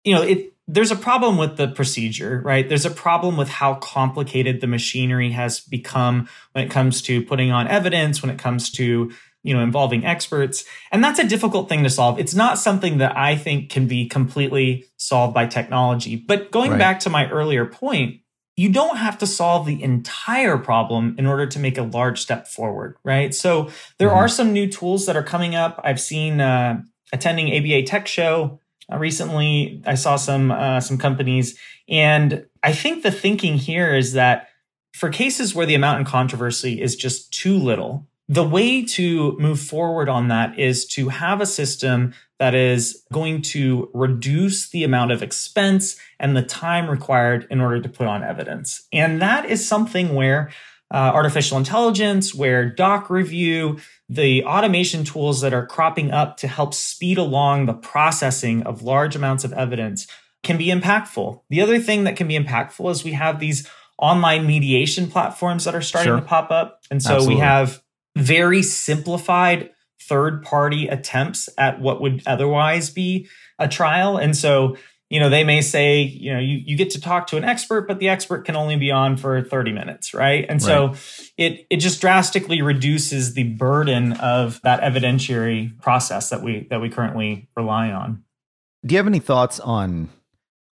you 0.04 0.14
know 0.14 0.22
it 0.22 0.52
there's 0.68 0.92
a 0.92 0.96
problem 0.96 1.36
with 1.36 1.56
the 1.56 1.68
procedure 1.68 2.40
right? 2.44 2.68
There's 2.68 2.86
a 2.86 2.90
problem 2.90 3.36
with 3.36 3.48
how 3.48 3.74
complicated 3.74 4.60
the 4.60 4.66
machinery 4.66 5.32
has 5.32 5.60
become 5.60 6.28
when 6.52 6.64
it 6.64 6.70
comes 6.70 7.02
to 7.02 7.22
putting 7.24 7.50
on 7.50 7.68
evidence 7.68 8.22
when 8.22 8.30
it 8.30 8.38
comes 8.38 8.70
to 8.72 9.12
you 9.42 9.55
know, 9.55 9.62
involving 9.62 10.05
experts. 10.05 10.64
And 10.90 11.02
that's 11.02 11.18
a 11.18 11.26
difficult 11.26 11.68
thing 11.68 11.83
to 11.83 11.90
solve. 11.90 12.18
It's 12.18 12.35
not 12.35 12.59
something 12.59 12.98
that 12.98 13.16
I 13.16 13.37
think 13.37 13.70
can 13.70 13.87
be 13.87 14.07
completely 14.07 14.87
solved 14.96 15.35
by 15.35 15.46
technology. 15.46 16.16
But 16.16 16.50
going 16.50 16.72
right. 16.72 16.78
back 16.78 17.00
to 17.00 17.11
my 17.11 17.28
earlier 17.28 17.66
point, 17.66 18.20
you 18.57 18.68
don't 18.68 18.96
have 18.98 19.18
to 19.18 19.26
solve 19.26 19.66
the 19.66 19.83
entire 19.83 20.59
problem 20.59 21.16
in 21.18 21.26
order 21.26 21.46
to 21.46 21.59
make 21.59 21.78
a 21.78 21.83
large 21.83 22.20
step 22.20 22.46
forward, 22.46 22.96
right? 23.02 23.35
So 23.35 23.70
there 23.98 24.09
mm-hmm. 24.09 24.18
are 24.18 24.28
some 24.28 24.52
new 24.52 24.68
tools 24.68 25.07
that 25.07 25.16
are 25.16 25.22
coming 25.22 25.55
up. 25.55 25.81
I've 25.83 26.00
seen 26.00 26.40
uh, 26.40 26.83
attending 27.12 27.57
ABA 27.57 27.85
Tech 27.85 28.07
Show 28.07 28.61
uh, 28.92 28.98
recently. 28.98 29.83
I 29.87 29.94
saw 29.94 30.16
some 30.16 30.50
uh, 30.50 30.81
some 30.81 30.98
companies, 30.98 31.59
and 31.88 32.46
I 32.62 32.72
think 32.72 33.02
the 33.02 33.11
thinking 33.11 33.57
here 33.57 33.94
is 33.94 34.12
that 34.12 34.48
for 34.92 35.09
cases 35.09 35.55
where 35.55 35.66
the 35.66 35.74
amount 35.74 36.00
in 36.00 36.05
controversy 36.05 36.81
is 36.81 36.94
just 36.94 37.33
too 37.33 37.57
little, 37.57 38.07
the 38.28 38.44
way 38.44 38.85
to 38.85 39.37
move 39.38 39.61
forward 39.61 40.08
on 40.08 40.28
that 40.28 40.58
is 40.58 40.87
to 40.87 41.08
have 41.08 41.40
a 41.40 41.46
system 41.46 42.14
that 42.38 42.54
is 42.54 43.04
going 43.12 43.42
to 43.42 43.90
reduce 43.94 44.70
the 44.70 44.85
amount 44.85 45.12
of 45.12 45.22
expense 45.22 45.96
and 46.18 46.37
the 46.37 46.42
time 46.42 46.88
required 46.90 47.46
in 47.50 47.61
order 47.61 47.80
to 47.80 47.88
put 47.88 48.06
on 48.06 48.24
evidence. 48.24 48.87
And 48.92 49.20
that 49.22 49.46
is 49.46 49.66
something 49.66 50.14
where 50.14 50.50
uh, 50.92 51.11
artificial 51.14 51.56
intelligence, 51.56 52.35
where 52.35 52.68
doc 52.68 53.08
review, 53.08 53.78
the 54.08 54.44
automation 54.44 55.04
tools 55.04 55.40
that 55.40 55.54
are 55.54 55.66
cropping 55.66 56.11
up 56.11 56.37
to 56.38 56.48
help 56.48 56.74
speed 56.74 57.16
along 57.18 57.66
the 57.66 57.74
processing 57.74 58.62
of 58.64 58.82
large 58.82 59.16
amounts 59.16 59.42
of 59.42 59.52
evidence 59.54 60.06
can 60.42 60.58
be 60.58 60.66
impactful. 60.66 61.40
The 61.48 61.62
other 61.62 61.78
thing 61.78 62.04
that 62.04 62.16
can 62.16 62.28
be 62.28 62.38
impactful 62.38 62.90
is 62.90 63.04
we 63.04 63.12
have 63.12 63.40
these 63.40 63.68
online 63.98 64.46
mediation 64.46 65.11
platforms 65.11 65.64
that 65.64 65.74
are 65.74 65.80
starting 65.80 66.11
sure. 66.11 66.20
to 66.20 66.26
pop 66.26 66.50
up. 66.50 66.80
And 66.90 67.02
so 67.02 67.14
Absolutely. 67.14 67.37
we 67.37 67.40
have 67.40 67.81
very 68.16 68.62
simplified 68.62 69.70
third 70.01 70.42
party 70.42 70.88
attempts 70.88 71.48
at 71.57 71.81
what 71.81 72.01
would 72.01 72.22
otherwise 72.27 72.90
be 72.90 73.29
a 73.59 73.68
trial. 73.68 74.16
And 74.16 74.37
so, 74.37 74.77
you 75.09 75.20
know, 75.20 75.29
they 75.29 75.44
may 75.44 75.61
say, 75.61 76.03
you 76.03 76.33
know, 76.33 76.40
you, 76.40 76.61
you 76.64 76.77
get 76.77 76.90
to 76.90 77.01
talk 77.01 77.27
to 77.29 77.37
an 77.37 77.44
expert, 77.44 77.87
but 77.87 77.98
the 77.98 78.09
expert 78.09 78.44
can 78.44 78.57
only 78.57 78.77
be 78.77 78.90
on 78.90 79.16
for 79.16 79.42
30 79.42 79.72
minutes, 79.72 80.14
right? 80.14 80.44
And 80.48 80.61
so 80.62 80.94
it 81.37 81.66
it 81.70 81.77
just 81.77 82.01
drastically 82.01 82.62
reduces 82.62 83.35
the 83.35 83.44
burden 83.44 84.14
of 84.14 84.61
that 84.62 84.81
evidentiary 84.81 85.79
process 85.81 86.31
that 86.31 86.42
we 86.42 86.66
that 86.70 86.81
we 86.81 86.88
currently 86.88 87.48
rely 87.57 87.90
on. 87.90 88.25
Do 88.85 88.94
you 88.94 88.98
have 88.98 89.07
any 89.07 89.20
thoughts 89.20 89.61
on 89.61 90.09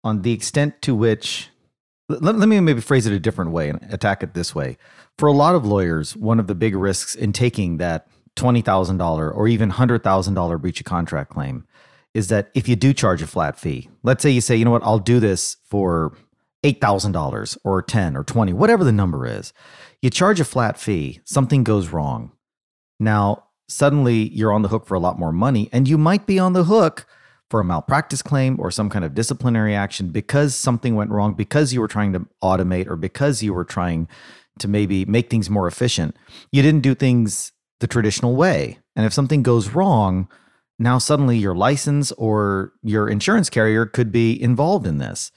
on 0.04 0.21
the 0.21 0.32
extent 0.32 0.82
to 0.84 0.95
which 0.95 1.49
let, 2.09 2.35
let 2.35 2.49
me 2.49 2.59
maybe 2.59 2.81
phrase 2.81 3.05
it 3.05 3.13
a 3.13 3.19
different 3.19 3.51
way 3.51 3.69
and 3.69 3.79
attack 3.91 4.23
it 4.23 4.33
this 4.33 4.53
way 4.53 4.77
for 5.19 5.27
a 5.27 5.33
lot 5.33 5.53
of 5.53 5.65
lawyers, 5.65 6.15
one 6.15 6.39
of 6.39 6.47
the 6.47 6.55
big 6.55 6.73
risks 6.73 7.13
in 7.13 7.33
taking 7.33 7.75
that 7.77 8.07
$20,000 8.37 9.35
or 9.35 9.47
even 9.49 9.69
$100,000 9.69 10.61
breach 10.61 10.79
of 10.79 10.85
contract 10.85 11.29
claim 11.29 11.67
is 12.13 12.29
that 12.29 12.49
if 12.55 12.69
you 12.69 12.77
do 12.77 12.93
charge 12.93 13.21
a 13.21 13.27
flat 13.27 13.59
fee, 13.59 13.89
let's 14.01 14.23
say 14.23 14.29
you 14.29 14.39
say, 14.39 14.55
you 14.55 14.63
know 14.63 14.71
what, 14.71 14.83
I'll 14.83 14.97
do 14.97 15.19
this 15.19 15.57
for 15.65 16.13
$8,000 16.63 17.57
or 17.65 17.81
10 17.81 18.15
or 18.15 18.23
20, 18.23 18.53
whatever 18.53 18.85
the 18.85 18.93
number 18.93 19.27
is. 19.27 19.51
You 20.01 20.09
charge 20.09 20.39
a 20.39 20.45
flat 20.45 20.79
fee, 20.79 21.19
something 21.25 21.65
goes 21.65 21.89
wrong. 21.89 22.31
Now, 22.97 23.43
suddenly 23.67 24.29
you're 24.29 24.53
on 24.53 24.61
the 24.61 24.69
hook 24.69 24.87
for 24.87 24.95
a 24.95 25.01
lot 25.01 25.19
more 25.19 25.33
money 25.33 25.67
and 25.73 25.85
you 25.85 25.97
might 25.97 26.25
be 26.25 26.39
on 26.39 26.53
the 26.53 26.63
hook 26.63 27.05
for 27.49 27.59
a 27.59 27.65
malpractice 27.65 28.21
claim 28.21 28.59
or 28.59 28.69
some 28.69 28.89
kind 28.89 29.03
of 29.03 29.15
disciplinary 29.15 29.75
action 29.75 30.09
because 30.09 30.55
something 30.55 30.95
went 30.95 31.12
wrong, 31.12 31.33
because 31.33 31.73
you 31.73 31.81
were 31.81 31.88
trying 31.88 32.13
to 32.13 32.27
automate 32.43 32.88
or 32.88 32.95
because 32.95 33.41
you 33.41 33.53
were 33.53 33.65
trying 33.65 34.07
to 34.59 34.67
maybe 34.67 35.05
make 35.05 35.29
things 35.29 35.49
more 35.49 35.67
efficient. 35.67 36.15
You 36.51 36.62
didn't 36.62 36.81
do 36.81 36.93
things 36.93 37.51
the 37.79 37.88
traditional 37.88 38.35
way. 38.35 38.79
And 38.95 39.05
if 39.05 39.13
something 39.13 39.41
goes 39.41 39.69
wrong, 39.69 40.27
now 40.77 40.97
suddenly 40.97 41.38
your 41.38 41.55
license 41.55 42.12
or 42.13 42.73
your 42.83 43.09
insurance 43.09 43.49
carrier 43.49 43.85
could 43.85 44.12
be 44.12 44.41
involved 44.41 44.85
in 44.85 44.97
this. 44.97 45.31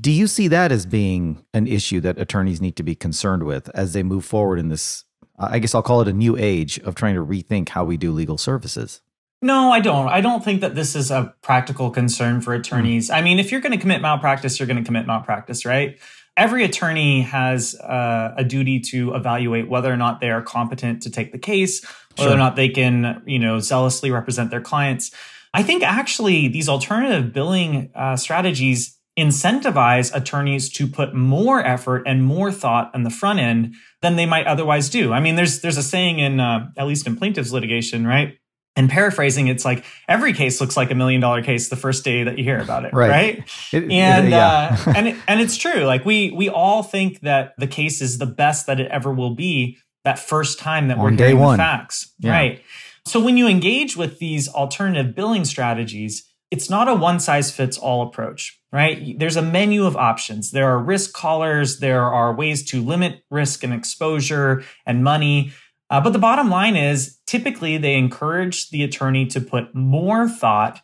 Do 0.00 0.10
you 0.10 0.26
see 0.26 0.48
that 0.48 0.72
as 0.72 0.86
being 0.86 1.44
an 1.52 1.66
issue 1.66 2.00
that 2.00 2.18
attorneys 2.18 2.60
need 2.60 2.76
to 2.76 2.82
be 2.82 2.94
concerned 2.94 3.44
with 3.44 3.68
as 3.74 3.92
they 3.92 4.02
move 4.02 4.24
forward 4.24 4.58
in 4.58 4.68
this? 4.68 5.04
I 5.38 5.60
guess 5.60 5.74
I'll 5.74 5.82
call 5.82 6.00
it 6.00 6.08
a 6.08 6.12
new 6.12 6.36
age 6.36 6.78
of 6.80 6.96
trying 6.96 7.14
to 7.14 7.24
rethink 7.24 7.68
how 7.68 7.84
we 7.84 7.96
do 7.96 8.10
legal 8.10 8.38
services. 8.38 9.02
No, 9.40 9.70
I 9.70 9.80
don't. 9.80 10.08
I 10.08 10.20
don't 10.20 10.44
think 10.44 10.62
that 10.62 10.74
this 10.74 10.96
is 10.96 11.10
a 11.10 11.34
practical 11.42 11.90
concern 11.90 12.40
for 12.40 12.54
attorneys. 12.54 13.08
Mm. 13.08 13.14
I 13.14 13.22
mean, 13.22 13.38
if 13.38 13.52
you're 13.52 13.60
going 13.60 13.72
to 13.72 13.78
commit 13.78 14.02
malpractice, 14.02 14.58
you're 14.58 14.66
going 14.66 14.78
to 14.78 14.84
commit 14.84 15.06
malpractice, 15.06 15.64
right? 15.64 15.98
Every 16.36 16.64
attorney 16.64 17.22
has 17.22 17.74
uh, 17.76 18.34
a 18.36 18.44
duty 18.44 18.80
to 18.80 19.14
evaluate 19.14 19.68
whether 19.68 19.92
or 19.92 19.96
not 19.96 20.20
they 20.20 20.30
are 20.30 20.42
competent 20.42 21.02
to 21.02 21.10
take 21.10 21.32
the 21.32 21.38
case, 21.38 21.84
whether 22.16 22.30
sure. 22.30 22.36
or 22.36 22.38
not 22.38 22.56
they 22.56 22.68
can, 22.68 23.22
you 23.26 23.38
know, 23.38 23.58
zealously 23.58 24.10
represent 24.10 24.50
their 24.50 24.60
clients. 24.60 25.10
I 25.54 25.62
think 25.62 25.82
actually 25.82 26.48
these 26.48 26.68
alternative 26.68 27.32
billing 27.32 27.90
uh, 27.94 28.16
strategies 28.16 28.98
incentivize 29.18 30.14
attorneys 30.14 30.70
to 30.70 30.86
put 30.86 31.12
more 31.12 31.64
effort 31.64 32.04
and 32.06 32.24
more 32.24 32.52
thought 32.52 32.90
on 32.94 33.02
the 33.02 33.10
front 33.10 33.40
end 33.40 33.74
than 34.00 34.14
they 34.14 34.26
might 34.26 34.46
otherwise 34.46 34.88
do. 34.88 35.12
I 35.12 35.18
mean, 35.18 35.34
there's 35.34 35.60
there's 35.60 35.76
a 35.76 35.82
saying 35.82 36.20
in 36.20 36.38
uh, 36.38 36.68
at 36.76 36.86
least 36.86 37.06
in 37.06 37.16
plaintiffs 37.16 37.50
litigation, 37.50 38.06
right? 38.06 38.38
And 38.78 38.88
paraphrasing, 38.88 39.48
it's 39.48 39.64
like 39.64 39.84
every 40.06 40.32
case 40.32 40.60
looks 40.60 40.76
like 40.76 40.92
a 40.92 40.94
million 40.94 41.20
dollar 41.20 41.42
case 41.42 41.68
the 41.68 41.74
first 41.74 42.04
day 42.04 42.22
that 42.22 42.38
you 42.38 42.44
hear 42.44 42.60
about 42.60 42.84
it, 42.84 42.94
right? 42.94 43.10
right? 43.10 43.50
It, 43.72 43.90
and 43.90 44.30
yeah. 44.30 44.76
uh, 44.86 44.92
and 44.94 45.08
it, 45.08 45.16
and 45.28 45.40
it's 45.40 45.56
true. 45.56 45.80
Like 45.84 46.04
we 46.04 46.30
we 46.30 46.48
all 46.48 46.84
think 46.84 47.20
that 47.22 47.54
the 47.58 47.66
case 47.66 48.00
is 48.00 48.18
the 48.18 48.26
best 48.26 48.68
that 48.68 48.78
it 48.78 48.88
ever 48.92 49.12
will 49.12 49.34
be 49.34 49.78
that 50.04 50.20
first 50.20 50.60
time 50.60 50.86
that 50.88 50.96
On 50.96 51.02
we're 51.02 51.10
hearing 51.10 51.40
one. 51.40 51.58
the 51.58 51.62
facts, 51.64 52.14
yeah. 52.20 52.30
right? 52.30 52.62
So 53.04 53.18
when 53.18 53.36
you 53.36 53.48
engage 53.48 53.96
with 53.96 54.20
these 54.20 54.48
alternative 54.48 55.12
billing 55.12 55.44
strategies, 55.44 56.32
it's 56.50 56.70
not 56.70 56.88
a 56.88 56.94
one 56.94 57.20
size 57.20 57.50
fits 57.50 57.76
all 57.76 58.02
approach, 58.06 58.60
right? 58.72 59.18
There's 59.18 59.36
a 59.36 59.42
menu 59.42 59.86
of 59.86 59.96
options. 59.96 60.50
There 60.50 60.68
are 60.68 60.78
risk 60.78 61.12
collars, 61.12 61.80
there 61.80 62.04
are 62.04 62.32
ways 62.34 62.64
to 62.70 62.82
limit 62.82 63.22
risk 63.30 63.64
and 63.64 63.74
exposure 63.74 64.62
and 64.86 65.02
money. 65.02 65.52
Uh, 65.90 66.00
but 66.00 66.12
the 66.12 66.18
bottom 66.18 66.50
line 66.50 66.76
is 66.76 67.18
typically 67.26 67.78
they 67.78 67.94
encourage 67.94 68.70
the 68.70 68.82
attorney 68.82 69.26
to 69.26 69.40
put 69.40 69.74
more 69.74 70.28
thought 70.28 70.82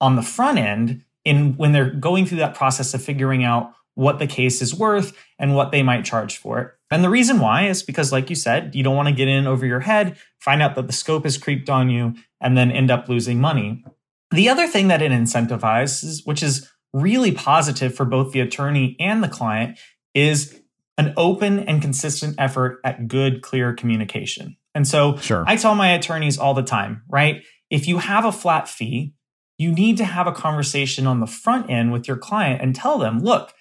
on 0.00 0.16
the 0.16 0.22
front 0.22 0.58
end 0.58 1.04
in 1.24 1.56
when 1.56 1.72
they're 1.72 1.90
going 1.90 2.26
through 2.26 2.38
that 2.38 2.54
process 2.54 2.94
of 2.94 3.02
figuring 3.02 3.44
out 3.44 3.72
what 3.94 4.18
the 4.18 4.26
case 4.26 4.62
is 4.62 4.74
worth 4.74 5.16
and 5.38 5.54
what 5.54 5.70
they 5.70 5.82
might 5.82 6.04
charge 6.04 6.38
for 6.38 6.60
it. 6.60 6.70
And 6.90 7.04
the 7.04 7.10
reason 7.10 7.38
why 7.38 7.66
is 7.68 7.82
because, 7.82 8.10
like 8.12 8.30
you 8.30 8.36
said, 8.36 8.74
you 8.74 8.82
don't 8.82 8.96
want 8.96 9.08
to 9.08 9.14
get 9.14 9.28
in 9.28 9.46
over 9.46 9.64
your 9.64 9.80
head, 9.80 10.16
find 10.40 10.62
out 10.62 10.74
that 10.74 10.86
the 10.86 10.92
scope 10.92 11.24
is 11.24 11.38
creeped 11.38 11.70
on 11.70 11.90
you, 11.90 12.14
and 12.40 12.56
then 12.56 12.70
end 12.70 12.90
up 12.90 13.08
losing 13.08 13.40
money. 13.40 13.84
The 14.30 14.48
other 14.48 14.66
thing 14.66 14.88
that 14.88 15.02
it 15.02 15.12
incentivizes, 15.12 16.26
which 16.26 16.42
is 16.42 16.68
really 16.92 17.32
positive 17.32 17.94
for 17.94 18.04
both 18.04 18.32
the 18.32 18.40
attorney 18.40 18.96
and 18.98 19.22
the 19.22 19.28
client, 19.28 19.78
is 20.14 20.61
an 21.02 21.14
open 21.16 21.60
and 21.60 21.82
consistent 21.82 22.36
effort 22.38 22.80
at 22.84 23.08
good, 23.08 23.42
clear 23.42 23.72
communication. 23.74 24.56
And 24.74 24.86
so 24.86 25.16
sure. 25.16 25.44
I 25.46 25.56
tell 25.56 25.74
my 25.74 25.92
attorneys 25.92 26.38
all 26.38 26.54
the 26.54 26.62
time, 26.62 27.02
right? 27.08 27.42
If 27.70 27.88
you 27.88 27.98
have 27.98 28.24
a 28.24 28.32
flat 28.32 28.68
fee, 28.68 29.14
you 29.58 29.72
need 29.72 29.96
to 29.98 30.04
have 30.04 30.26
a 30.26 30.32
conversation 30.32 31.06
on 31.06 31.20
the 31.20 31.26
front 31.26 31.70
end 31.70 31.92
with 31.92 32.08
your 32.08 32.16
client 32.16 32.62
and 32.62 32.74
tell 32.74 32.98
them, 32.98 33.20
look, 33.20 33.52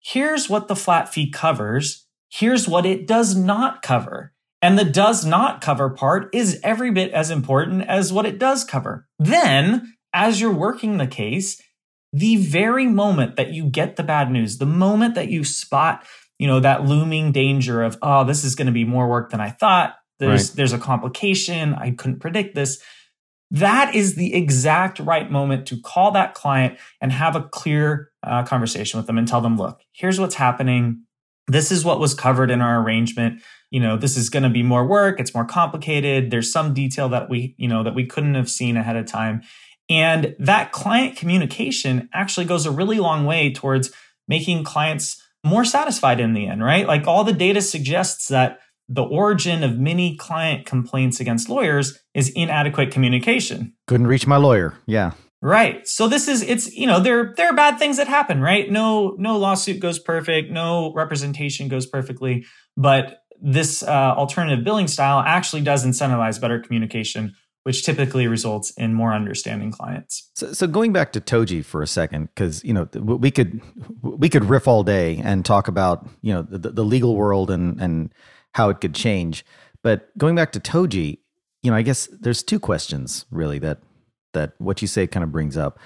here's 0.00 0.48
what 0.48 0.68
the 0.68 0.76
flat 0.76 1.12
fee 1.12 1.30
covers. 1.30 2.06
Here's 2.28 2.68
what 2.68 2.86
it 2.86 3.06
does 3.06 3.36
not 3.36 3.82
cover. 3.82 4.32
And 4.62 4.78
the 4.78 4.84
does 4.84 5.24
not 5.24 5.60
cover 5.60 5.88
part 5.88 6.34
is 6.34 6.60
every 6.62 6.90
bit 6.90 7.10
as 7.12 7.30
important 7.30 7.82
as 7.82 8.12
what 8.12 8.26
it 8.26 8.38
does 8.38 8.64
cover. 8.64 9.08
Then 9.18 9.94
as 10.12 10.40
you're 10.40 10.52
working 10.52 10.98
the 10.98 11.06
case, 11.06 11.60
the 12.12 12.36
very 12.36 12.86
moment 12.86 13.36
that 13.36 13.52
you 13.52 13.64
get 13.64 13.96
the 13.96 14.02
bad 14.02 14.30
news, 14.30 14.58
the 14.58 14.66
moment 14.66 15.14
that 15.14 15.28
you 15.28 15.44
spot, 15.44 16.04
you 16.40 16.46
know, 16.46 16.58
that 16.58 16.86
looming 16.86 17.32
danger 17.32 17.82
of, 17.82 17.98
oh, 18.00 18.24
this 18.24 18.44
is 18.44 18.54
going 18.54 18.64
to 18.64 18.72
be 18.72 18.86
more 18.86 19.06
work 19.06 19.28
than 19.30 19.42
I 19.42 19.50
thought. 19.50 19.96
There's 20.18 20.48
right. 20.48 20.56
there's 20.56 20.72
a 20.72 20.78
complication. 20.78 21.74
I 21.74 21.90
couldn't 21.90 22.18
predict 22.18 22.54
this. 22.54 22.82
That 23.50 23.94
is 23.94 24.14
the 24.14 24.32
exact 24.32 25.00
right 25.00 25.30
moment 25.30 25.66
to 25.66 25.78
call 25.78 26.12
that 26.12 26.32
client 26.32 26.78
and 26.98 27.12
have 27.12 27.36
a 27.36 27.42
clear 27.42 28.10
uh, 28.22 28.44
conversation 28.44 28.98
with 28.98 29.06
them 29.06 29.18
and 29.18 29.28
tell 29.28 29.42
them, 29.42 29.58
look, 29.58 29.82
here's 29.92 30.18
what's 30.18 30.36
happening. 30.36 31.02
This 31.46 31.70
is 31.70 31.84
what 31.84 32.00
was 32.00 32.14
covered 32.14 32.50
in 32.50 32.62
our 32.62 32.82
arrangement. 32.82 33.42
You 33.70 33.80
know, 33.80 33.98
this 33.98 34.16
is 34.16 34.30
going 34.30 34.44
to 34.44 34.48
be 34.48 34.62
more 34.62 34.86
work. 34.86 35.20
It's 35.20 35.34
more 35.34 35.44
complicated. 35.44 36.30
There's 36.30 36.50
some 36.50 36.72
detail 36.72 37.10
that 37.10 37.28
we, 37.28 37.54
you 37.58 37.68
know, 37.68 37.82
that 37.82 37.94
we 37.94 38.06
couldn't 38.06 38.34
have 38.34 38.48
seen 38.48 38.78
ahead 38.78 38.96
of 38.96 39.04
time. 39.04 39.42
And 39.90 40.34
that 40.38 40.72
client 40.72 41.16
communication 41.16 42.08
actually 42.14 42.46
goes 42.46 42.64
a 42.64 42.70
really 42.70 42.98
long 42.98 43.26
way 43.26 43.52
towards 43.52 43.90
making 44.26 44.64
clients 44.64 45.19
more 45.44 45.64
satisfied 45.64 46.20
in 46.20 46.34
the 46.34 46.46
end, 46.46 46.62
right? 46.62 46.86
Like 46.86 47.06
all 47.06 47.24
the 47.24 47.32
data 47.32 47.60
suggests 47.60 48.28
that 48.28 48.60
the 48.88 49.02
origin 49.02 49.62
of 49.62 49.78
many 49.78 50.16
client 50.16 50.66
complaints 50.66 51.20
against 51.20 51.48
lawyers 51.48 51.98
is 52.12 52.28
inadequate 52.30 52.90
communication. 52.90 53.72
Couldn't 53.86 54.08
reach 54.08 54.26
my 54.26 54.36
lawyer. 54.36 54.74
Yeah. 54.86 55.12
Right. 55.42 55.86
So 55.88 56.06
this 56.06 56.28
is 56.28 56.42
it's 56.42 56.74
you 56.74 56.86
know 56.86 57.00
there 57.00 57.32
there 57.36 57.48
are 57.48 57.54
bad 57.54 57.78
things 57.78 57.96
that 57.96 58.08
happen, 58.08 58.42
right? 58.42 58.70
No 58.70 59.14
no 59.16 59.38
lawsuit 59.38 59.80
goes 59.80 59.98
perfect, 59.98 60.50
no 60.50 60.92
representation 60.92 61.68
goes 61.68 61.86
perfectly, 61.86 62.44
but 62.76 63.22
this 63.40 63.82
uh, 63.82 63.86
alternative 63.88 64.64
billing 64.64 64.86
style 64.86 65.20
actually 65.20 65.62
does 65.62 65.86
incentivize 65.86 66.38
better 66.38 66.58
communication 66.58 67.34
which 67.70 67.84
typically 67.84 68.26
results 68.26 68.72
in 68.72 68.92
more 68.92 69.12
understanding 69.12 69.70
clients. 69.70 70.28
So, 70.34 70.52
so 70.52 70.66
going 70.66 70.92
back 70.92 71.12
to 71.12 71.20
Toji 71.20 71.64
for 71.64 71.82
a 71.82 71.86
second, 71.86 72.28
because 72.34 72.64
you 72.64 72.74
know 72.74 72.88
we 72.96 73.30
could 73.30 73.60
we 74.02 74.28
could 74.28 74.44
riff 74.46 74.66
all 74.66 74.82
day 74.82 75.20
and 75.22 75.44
talk 75.44 75.68
about 75.68 76.04
you 76.20 76.34
know 76.34 76.42
the, 76.42 76.70
the 76.70 76.84
legal 76.84 77.14
world 77.14 77.48
and 77.48 77.80
and 77.80 78.12
how 78.54 78.70
it 78.70 78.80
could 78.80 78.92
change. 78.92 79.44
But 79.84 80.10
going 80.18 80.34
back 80.34 80.50
to 80.50 80.58
Toji, 80.58 81.18
you 81.62 81.70
know, 81.70 81.76
I 81.76 81.82
guess 81.82 82.08
there's 82.10 82.42
two 82.42 82.58
questions 82.58 83.24
really 83.30 83.60
that 83.60 83.78
that 84.32 84.54
what 84.58 84.82
you 84.82 84.88
say 84.88 85.06
kind 85.06 85.22
of 85.22 85.30
brings 85.30 85.56
up. 85.56 85.78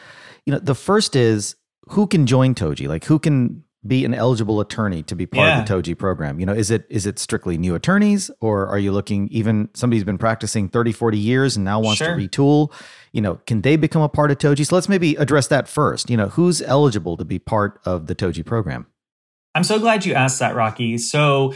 You 0.46 0.54
know, 0.54 0.60
the 0.60 0.74
first 0.74 1.14
is 1.14 1.54
who 1.88 2.06
can 2.06 2.24
join 2.26 2.54
Toji? 2.54 2.88
Like 2.88 3.04
who 3.04 3.18
can 3.18 3.62
be 3.86 4.04
an 4.04 4.14
eligible 4.14 4.60
attorney 4.60 5.02
to 5.04 5.14
be 5.14 5.26
part 5.26 5.46
yeah. 5.46 5.60
of 5.60 5.66
the 5.66 5.74
Toji 5.74 5.96
program? 5.96 6.40
You 6.40 6.46
know, 6.46 6.52
is 6.52 6.70
it 6.70 6.86
is 6.88 7.06
it 7.06 7.18
strictly 7.18 7.58
new 7.58 7.74
attorneys 7.74 8.30
or 8.40 8.66
are 8.66 8.78
you 8.78 8.92
looking 8.92 9.28
even 9.28 9.68
somebody 9.74 9.98
who's 9.98 10.04
been 10.04 10.18
practicing 10.18 10.68
30, 10.68 10.92
40 10.92 11.18
years 11.18 11.56
and 11.56 11.64
now 11.64 11.80
wants 11.80 11.98
sure. 11.98 12.16
to 12.16 12.28
retool? 12.28 12.72
You 13.12 13.20
know, 13.20 13.36
can 13.46 13.62
they 13.62 13.76
become 13.76 14.02
a 14.02 14.08
part 14.08 14.30
of 14.30 14.38
Toji? 14.38 14.66
So 14.66 14.74
let's 14.74 14.88
maybe 14.88 15.14
address 15.16 15.46
that 15.48 15.68
first. 15.68 16.10
You 16.10 16.16
know, 16.16 16.28
who's 16.28 16.62
eligible 16.62 17.16
to 17.16 17.24
be 17.24 17.38
part 17.38 17.80
of 17.84 18.06
the 18.06 18.14
Toji 18.14 18.44
program? 18.44 18.86
I'm 19.54 19.64
so 19.64 19.78
glad 19.78 20.04
you 20.04 20.14
asked 20.14 20.40
that, 20.40 20.56
Rocky. 20.56 20.98
So 20.98 21.54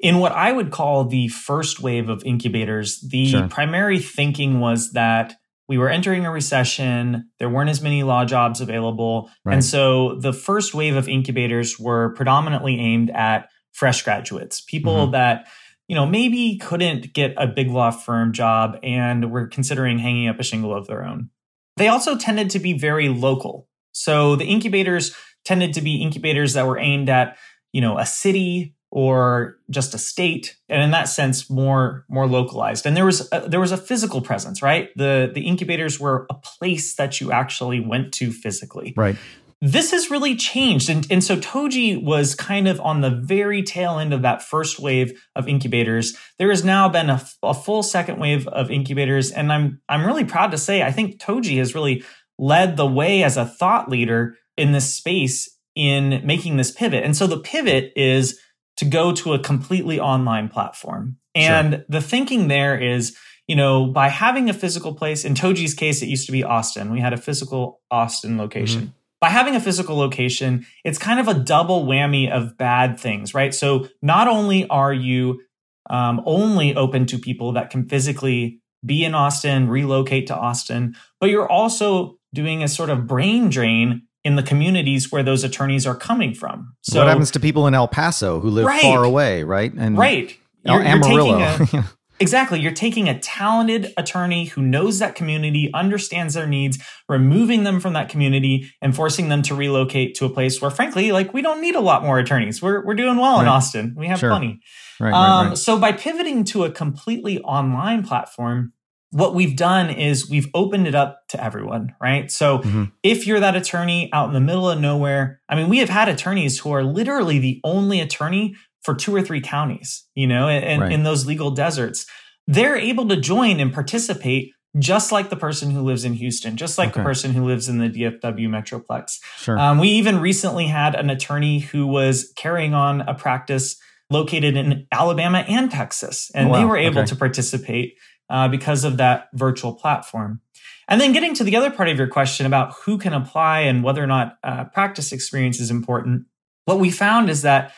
in 0.00 0.18
what 0.18 0.32
I 0.32 0.52
would 0.52 0.70
call 0.70 1.04
the 1.04 1.28
first 1.28 1.80
wave 1.80 2.08
of 2.08 2.24
incubators, 2.24 3.00
the 3.00 3.30
sure. 3.30 3.48
primary 3.48 3.98
thinking 3.98 4.60
was 4.60 4.92
that 4.92 5.34
we 5.68 5.78
were 5.78 5.88
entering 5.88 6.24
a 6.24 6.30
recession. 6.30 7.28
There 7.38 7.48
weren't 7.48 7.70
as 7.70 7.82
many 7.82 8.02
law 8.02 8.24
jobs 8.24 8.60
available. 8.60 9.30
Right. 9.44 9.54
And 9.54 9.64
so 9.64 10.16
the 10.20 10.32
first 10.32 10.74
wave 10.74 10.96
of 10.96 11.08
incubators 11.08 11.78
were 11.78 12.14
predominantly 12.14 12.78
aimed 12.78 13.10
at 13.10 13.48
fresh 13.72 14.02
graduates, 14.02 14.60
people 14.60 15.04
mm-hmm. 15.04 15.12
that, 15.12 15.48
you 15.88 15.94
know, 15.94 16.06
maybe 16.06 16.58
couldn't 16.58 17.12
get 17.12 17.34
a 17.36 17.46
big 17.46 17.68
law 17.68 17.90
firm 17.90 18.32
job 18.32 18.78
and 18.82 19.30
were 19.30 19.46
considering 19.48 19.98
hanging 19.98 20.28
up 20.28 20.38
a 20.38 20.44
shingle 20.44 20.74
of 20.74 20.86
their 20.86 21.04
own. 21.04 21.30
They 21.76 21.88
also 21.88 22.16
tended 22.16 22.50
to 22.50 22.58
be 22.58 22.72
very 22.72 23.08
local. 23.08 23.68
So 23.92 24.36
the 24.36 24.46
incubators 24.46 25.14
tended 25.44 25.74
to 25.74 25.80
be 25.80 26.02
incubators 26.02 26.52
that 26.54 26.66
were 26.66 26.78
aimed 26.78 27.08
at, 27.08 27.36
you 27.72 27.80
know, 27.80 27.98
a 27.98 28.06
city 28.06 28.75
or 28.96 29.58
just 29.68 29.92
a 29.92 29.98
state 29.98 30.56
and 30.70 30.82
in 30.82 30.90
that 30.90 31.06
sense 31.06 31.50
more 31.50 32.06
more 32.08 32.26
localized. 32.26 32.86
And 32.86 32.96
there 32.96 33.04
was 33.04 33.28
a, 33.30 33.46
there 33.46 33.60
was 33.60 33.70
a 33.70 33.76
physical 33.76 34.22
presence 34.22 34.62
right? 34.62 34.88
The 34.96 35.30
the 35.34 35.46
incubators 35.46 36.00
were 36.00 36.26
a 36.30 36.34
place 36.34 36.96
that 36.96 37.20
you 37.20 37.30
actually 37.30 37.78
went 37.78 38.14
to 38.14 38.32
physically. 38.32 38.94
Right. 38.96 39.16
This 39.60 39.90
has 39.90 40.10
really 40.10 40.34
changed 40.34 40.88
and, 40.88 41.06
and 41.10 41.22
so 41.22 41.36
toji 41.36 42.02
was 42.02 42.34
kind 42.34 42.66
of 42.66 42.80
on 42.80 43.02
the 43.02 43.10
very 43.10 43.62
tail 43.62 43.98
end 43.98 44.14
of 44.14 44.22
that 44.22 44.40
first 44.40 44.80
wave 44.80 45.12
of 45.34 45.46
incubators. 45.46 46.16
There 46.38 46.48
has 46.48 46.64
now 46.64 46.88
been 46.88 47.10
a, 47.10 47.22
a 47.42 47.52
full 47.52 47.82
second 47.82 48.18
wave 48.18 48.48
of 48.48 48.70
incubators 48.70 49.30
and 49.30 49.52
i'm 49.52 49.82
i'm 49.90 50.06
really 50.06 50.24
proud 50.24 50.52
to 50.52 50.58
say 50.58 50.82
i 50.82 50.90
think 50.90 51.20
toji 51.20 51.58
has 51.58 51.74
really 51.74 52.02
led 52.38 52.78
the 52.78 52.86
way 52.86 53.22
as 53.22 53.36
a 53.36 53.44
thought 53.44 53.90
leader 53.90 54.36
in 54.56 54.72
this 54.72 54.94
space 54.94 55.54
in 55.74 56.22
making 56.24 56.56
this 56.56 56.72
pivot. 56.72 57.04
And 57.04 57.14
so 57.14 57.26
the 57.26 57.38
pivot 57.38 57.92
is 57.94 58.40
to 58.76 58.84
go 58.84 59.12
to 59.12 59.32
a 59.32 59.38
completely 59.38 59.98
online 59.98 60.48
platform. 60.48 61.16
And 61.34 61.74
sure. 61.74 61.84
the 61.88 62.00
thinking 62.00 62.48
there 62.48 62.78
is, 62.78 63.16
you 63.46 63.56
know, 63.56 63.86
by 63.86 64.08
having 64.08 64.48
a 64.50 64.54
physical 64.54 64.94
place, 64.94 65.24
in 65.24 65.34
Toji's 65.34 65.74
case, 65.74 66.02
it 66.02 66.06
used 66.06 66.26
to 66.26 66.32
be 66.32 66.44
Austin. 66.44 66.90
We 66.90 67.00
had 67.00 67.12
a 67.12 67.16
physical 67.16 67.80
Austin 67.90 68.38
location. 68.38 68.80
Mm-hmm. 68.82 68.90
By 69.20 69.28
having 69.30 69.56
a 69.56 69.60
physical 69.60 69.96
location, 69.96 70.66
it's 70.84 70.98
kind 70.98 71.20
of 71.20 71.28
a 71.28 71.34
double 71.34 71.86
whammy 71.86 72.30
of 72.30 72.58
bad 72.58 73.00
things, 73.00 73.34
right? 73.34 73.54
So 73.54 73.88
not 74.02 74.28
only 74.28 74.68
are 74.68 74.92
you 74.92 75.40
um, 75.88 76.22
only 76.26 76.74
open 76.74 77.06
to 77.06 77.18
people 77.18 77.52
that 77.52 77.70
can 77.70 77.88
physically 77.88 78.60
be 78.84 79.04
in 79.04 79.14
Austin, 79.14 79.68
relocate 79.68 80.26
to 80.26 80.36
Austin, 80.36 80.96
but 81.18 81.30
you're 81.30 81.50
also 81.50 82.18
doing 82.34 82.62
a 82.62 82.68
sort 82.68 82.90
of 82.90 83.06
brain 83.06 83.48
drain 83.48 84.05
in 84.26 84.34
the 84.34 84.42
communities 84.42 85.12
where 85.12 85.22
those 85.22 85.44
attorneys 85.44 85.86
are 85.86 85.94
coming 85.94 86.34
from. 86.34 86.74
So 86.82 86.98
what 86.98 87.06
happens 87.06 87.30
to 87.30 87.38
people 87.38 87.68
in 87.68 87.74
El 87.74 87.86
Paso 87.86 88.40
who 88.40 88.50
live 88.50 88.66
right, 88.66 88.82
far 88.82 89.04
away, 89.04 89.44
right? 89.44 89.72
And 89.72 89.96
right. 89.96 90.36
You're, 90.64 90.82
you're 90.82 91.00
taking 91.00 91.42
a, 91.42 91.84
exactly. 92.18 92.58
You're 92.58 92.72
taking 92.72 93.08
a 93.08 93.16
talented 93.20 93.94
attorney 93.96 94.46
who 94.46 94.62
knows 94.62 94.98
that 94.98 95.14
community, 95.14 95.70
understands 95.72 96.34
their 96.34 96.48
needs, 96.48 96.76
removing 97.08 97.62
them 97.62 97.78
from 97.78 97.92
that 97.92 98.08
community 98.08 98.68
and 98.82 98.96
forcing 98.96 99.28
them 99.28 99.42
to 99.42 99.54
relocate 99.54 100.16
to 100.16 100.24
a 100.24 100.28
place 100.28 100.60
where, 100.60 100.72
frankly, 100.72 101.12
like 101.12 101.32
we 101.32 101.40
don't 101.40 101.60
need 101.60 101.76
a 101.76 101.80
lot 101.80 102.02
more 102.02 102.18
attorneys. 102.18 102.60
We're, 102.60 102.84
we're 102.84 102.94
doing 102.94 103.18
well 103.18 103.36
right. 103.36 103.42
in 103.42 103.48
Austin. 103.48 103.94
We 103.96 104.08
have 104.08 104.18
sure. 104.18 104.30
plenty. 104.30 104.58
Right, 104.98 105.12
um, 105.12 105.48
right, 105.50 105.56
So 105.56 105.78
by 105.78 105.92
pivoting 105.92 106.42
to 106.46 106.64
a 106.64 106.70
completely 106.72 107.38
online 107.42 108.02
platform, 108.02 108.72
what 109.16 109.34
we've 109.34 109.56
done 109.56 109.88
is 109.88 110.28
we've 110.28 110.48
opened 110.52 110.86
it 110.86 110.94
up 110.94 111.26
to 111.28 111.42
everyone, 111.42 111.94
right? 111.98 112.30
So 112.30 112.58
mm-hmm. 112.58 112.84
if 113.02 113.26
you're 113.26 113.40
that 113.40 113.56
attorney 113.56 114.10
out 114.12 114.28
in 114.28 114.34
the 114.34 114.40
middle 114.40 114.68
of 114.68 114.78
nowhere, 114.78 115.40
I 115.48 115.56
mean, 115.56 115.70
we 115.70 115.78
have 115.78 115.88
had 115.88 116.10
attorneys 116.10 116.58
who 116.58 116.70
are 116.72 116.84
literally 116.84 117.38
the 117.38 117.58
only 117.64 118.00
attorney 118.00 118.56
for 118.82 118.94
two 118.94 119.16
or 119.16 119.22
three 119.22 119.40
counties, 119.40 120.04
you 120.14 120.26
know, 120.26 120.48
in, 120.48 120.80
right. 120.80 120.92
in 120.92 121.04
those 121.04 121.24
legal 121.24 121.50
deserts. 121.50 122.04
They're 122.46 122.76
able 122.76 123.08
to 123.08 123.16
join 123.16 123.58
and 123.58 123.72
participate 123.72 124.52
just 124.78 125.10
like 125.12 125.30
the 125.30 125.36
person 125.36 125.70
who 125.70 125.80
lives 125.80 126.04
in 126.04 126.12
Houston, 126.12 126.58
just 126.58 126.76
like 126.76 126.90
okay. 126.90 127.00
the 127.00 127.04
person 127.04 127.32
who 127.32 127.46
lives 127.46 127.70
in 127.70 127.78
the 127.78 127.88
DFW 127.88 128.48
Metroplex. 128.48 129.18
Sure. 129.38 129.58
Um, 129.58 129.78
we 129.78 129.88
even 129.88 130.20
recently 130.20 130.66
had 130.66 130.94
an 130.94 131.08
attorney 131.08 131.60
who 131.60 131.86
was 131.86 132.30
carrying 132.36 132.74
on 132.74 133.00
a 133.00 133.14
practice 133.14 133.80
located 134.10 134.58
in 134.58 134.86
Alabama 134.92 135.38
and 135.48 135.70
Texas, 135.70 136.30
and 136.34 136.48
oh, 136.48 136.50
wow. 136.50 136.58
they 136.58 136.64
were 136.66 136.76
able 136.76 136.98
okay. 136.98 137.08
to 137.08 137.16
participate 137.16 137.94
uh, 138.30 138.48
because 138.48 138.84
of 138.84 138.96
that 138.96 139.28
virtual 139.34 139.74
platform. 139.74 140.40
And 140.88 141.00
then 141.00 141.12
getting 141.12 141.34
to 141.34 141.44
the 141.44 141.56
other 141.56 141.70
part 141.70 141.88
of 141.88 141.98
your 141.98 142.06
question 142.06 142.46
about 142.46 142.74
who 142.84 142.98
can 142.98 143.12
apply 143.12 143.60
and 143.60 143.82
whether 143.82 144.02
or 144.02 144.06
not 144.06 144.38
uh, 144.44 144.64
practice 144.64 145.12
experience 145.12 145.60
is 145.60 145.70
important, 145.70 146.26
what 146.64 146.78
we 146.78 146.90
found 146.90 147.28
is 147.28 147.42
that 147.42 147.72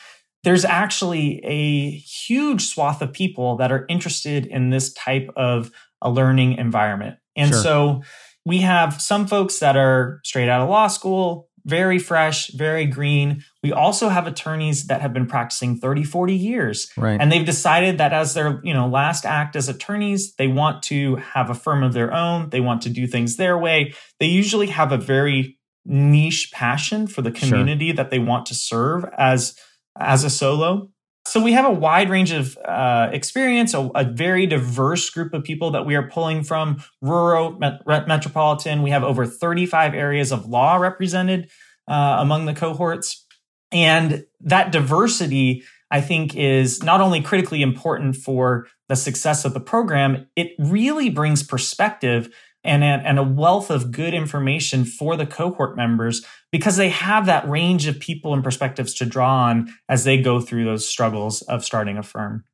there's 0.44 0.64
actually 0.64 1.40
a 1.44 1.90
huge 1.90 2.66
swath 2.66 3.02
of 3.02 3.12
people 3.12 3.56
that 3.56 3.72
are 3.72 3.86
interested 3.88 4.46
in 4.46 4.70
this 4.70 4.92
type 4.92 5.28
of 5.36 5.70
a 6.00 6.10
learning 6.10 6.54
environment. 6.54 7.16
And 7.36 7.50
sure. 7.50 7.62
so 7.62 8.02
we 8.44 8.58
have 8.58 9.00
some 9.00 9.26
folks 9.26 9.58
that 9.58 9.76
are 9.76 10.20
straight 10.24 10.48
out 10.48 10.62
of 10.62 10.68
law 10.68 10.88
school, 10.88 11.47
very 11.68 11.98
fresh, 11.98 12.48
very 12.48 12.86
green. 12.86 13.44
We 13.62 13.72
also 13.72 14.08
have 14.08 14.26
attorneys 14.26 14.86
that 14.86 15.02
have 15.02 15.12
been 15.12 15.26
practicing 15.26 15.76
30, 15.76 16.02
40 16.02 16.34
years. 16.34 16.90
Right. 16.96 17.20
And 17.20 17.30
they've 17.30 17.44
decided 17.44 17.98
that 17.98 18.14
as 18.14 18.32
their, 18.32 18.60
you 18.64 18.72
know, 18.72 18.88
last 18.88 19.26
act 19.26 19.54
as 19.54 19.68
attorneys, 19.68 20.34
they 20.36 20.48
want 20.48 20.82
to 20.84 21.16
have 21.16 21.50
a 21.50 21.54
firm 21.54 21.82
of 21.82 21.92
their 21.92 22.12
own. 22.12 22.48
They 22.48 22.60
want 22.60 22.82
to 22.82 22.88
do 22.88 23.06
things 23.06 23.36
their 23.36 23.58
way. 23.58 23.94
They 24.18 24.26
usually 24.26 24.68
have 24.68 24.92
a 24.92 24.96
very 24.96 25.58
niche 25.84 26.50
passion 26.52 27.06
for 27.06 27.20
the 27.22 27.30
community 27.30 27.88
sure. 27.88 27.96
that 27.96 28.10
they 28.10 28.18
want 28.18 28.46
to 28.46 28.54
serve 28.54 29.04
as 29.16 29.54
as 30.00 30.24
a 30.24 30.30
solo. 30.30 30.90
So 31.28 31.42
we 31.42 31.52
have 31.52 31.66
a 31.66 31.70
wide 31.70 32.08
range 32.08 32.32
of 32.32 32.56
uh, 32.64 33.10
experience, 33.12 33.74
a, 33.74 33.90
a, 33.94 34.04
very 34.04 34.46
diverse 34.46 35.10
group 35.10 35.34
of 35.34 35.44
people 35.44 35.70
that 35.72 35.84
we 35.84 35.94
are 35.94 36.08
pulling 36.08 36.42
from 36.42 36.82
rural, 37.02 37.52
met, 37.52 37.86
metropolitan. 37.86 38.82
We 38.82 38.90
have 38.90 39.04
over 39.04 39.26
35 39.26 39.92
areas 39.92 40.32
of 40.32 40.46
law 40.46 40.76
represented 40.76 41.50
uh, 41.86 42.16
among 42.20 42.46
the 42.46 42.54
cohorts. 42.54 43.26
And 43.70 44.24
that 44.40 44.72
diversity, 44.72 45.64
I 45.90 46.00
think, 46.00 46.34
is 46.34 46.82
not 46.82 47.02
only 47.02 47.20
critically 47.20 47.60
important 47.60 48.16
for 48.16 48.66
the 48.88 48.96
success 48.96 49.44
of 49.44 49.52
the 49.52 49.60
program, 49.60 50.26
it 50.34 50.52
really 50.58 51.10
brings 51.10 51.42
perspective 51.42 52.34
and 52.68 52.84
a, 52.84 53.02
and 53.08 53.18
a 53.18 53.22
wealth 53.22 53.70
of 53.70 53.90
good 53.90 54.14
information 54.14 54.84
for 54.84 55.16
the 55.16 55.26
cohort 55.26 55.76
members 55.76 56.24
because 56.52 56.76
they 56.76 56.90
have 56.90 57.26
that 57.26 57.48
range 57.48 57.86
of 57.86 57.98
people 57.98 58.34
and 58.34 58.44
perspectives 58.44 58.94
to 58.94 59.06
draw 59.06 59.46
on 59.46 59.72
as 59.88 60.04
they 60.04 60.20
go 60.20 60.40
through 60.40 60.64
those 60.64 60.86
struggles 60.86 61.42
of 61.42 61.64
starting 61.64 61.96
a 61.96 62.02
firm. 62.02 62.44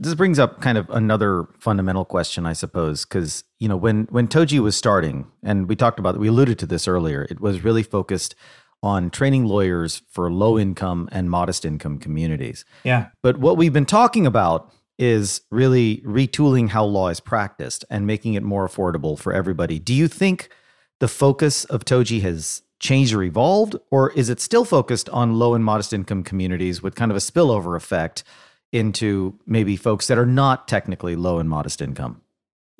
This 0.00 0.14
brings 0.14 0.38
up 0.38 0.60
kind 0.60 0.78
of 0.78 0.88
another 0.90 1.48
fundamental 1.58 2.04
question, 2.04 2.46
I 2.46 2.52
suppose, 2.52 3.04
because 3.04 3.42
you 3.58 3.68
know 3.68 3.76
when 3.76 4.06
when 4.10 4.28
Toji 4.28 4.60
was 4.60 4.76
starting, 4.76 5.26
and 5.42 5.68
we 5.68 5.74
talked 5.74 5.98
about 5.98 6.18
we 6.18 6.28
alluded 6.28 6.56
to 6.60 6.66
this 6.66 6.86
earlier. 6.86 7.26
It 7.28 7.40
was 7.40 7.64
really 7.64 7.82
focused 7.82 8.36
on 8.80 9.10
training 9.10 9.46
lawyers 9.46 10.02
for 10.08 10.30
low 10.30 10.56
income 10.56 11.08
and 11.10 11.28
modest 11.28 11.64
income 11.64 11.98
communities. 11.98 12.64
Yeah. 12.84 13.08
But 13.24 13.38
what 13.38 13.56
we've 13.56 13.72
been 13.72 13.86
talking 13.86 14.24
about 14.24 14.72
is 14.98 15.42
really 15.50 15.98
retooling 16.04 16.70
how 16.70 16.84
law 16.84 17.08
is 17.08 17.20
practiced 17.20 17.84
and 17.88 18.06
making 18.06 18.34
it 18.34 18.42
more 18.42 18.66
affordable 18.66 19.18
for 19.18 19.32
everybody. 19.32 19.78
Do 19.78 19.94
you 19.94 20.08
think 20.08 20.48
the 20.98 21.08
focus 21.08 21.64
of 21.66 21.84
Toji 21.84 22.20
has 22.22 22.62
changed 22.80 23.12
or 23.12 23.22
evolved, 23.22 23.76
or 23.90 24.10
is 24.12 24.28
it 24.28 24.40
still 24.40 24.64
focused 24.64 25.08
on 25.10 25.38
low 25.38 25.54
and 25.54 25.64
modest 25.64 25.92
income 25.92 26.22
communities 26.22 26.82
with 26.82 26.94
kind 26.94 27.10
of 27.10 27.16
a 27.16 27.20
spillover 27.20 27.76
effect 27.76 28.24
into 28.72 29.38
maybe 29.46 29.76
folks 29.76 30.06
that 30.08 30.18
are 30.18 30.26
not 30.26 30.68
technically 30.68 31.16
low 31.16 31.38
and 31.38 31.48
modest 31.48 31.80
income? 31.80 32.20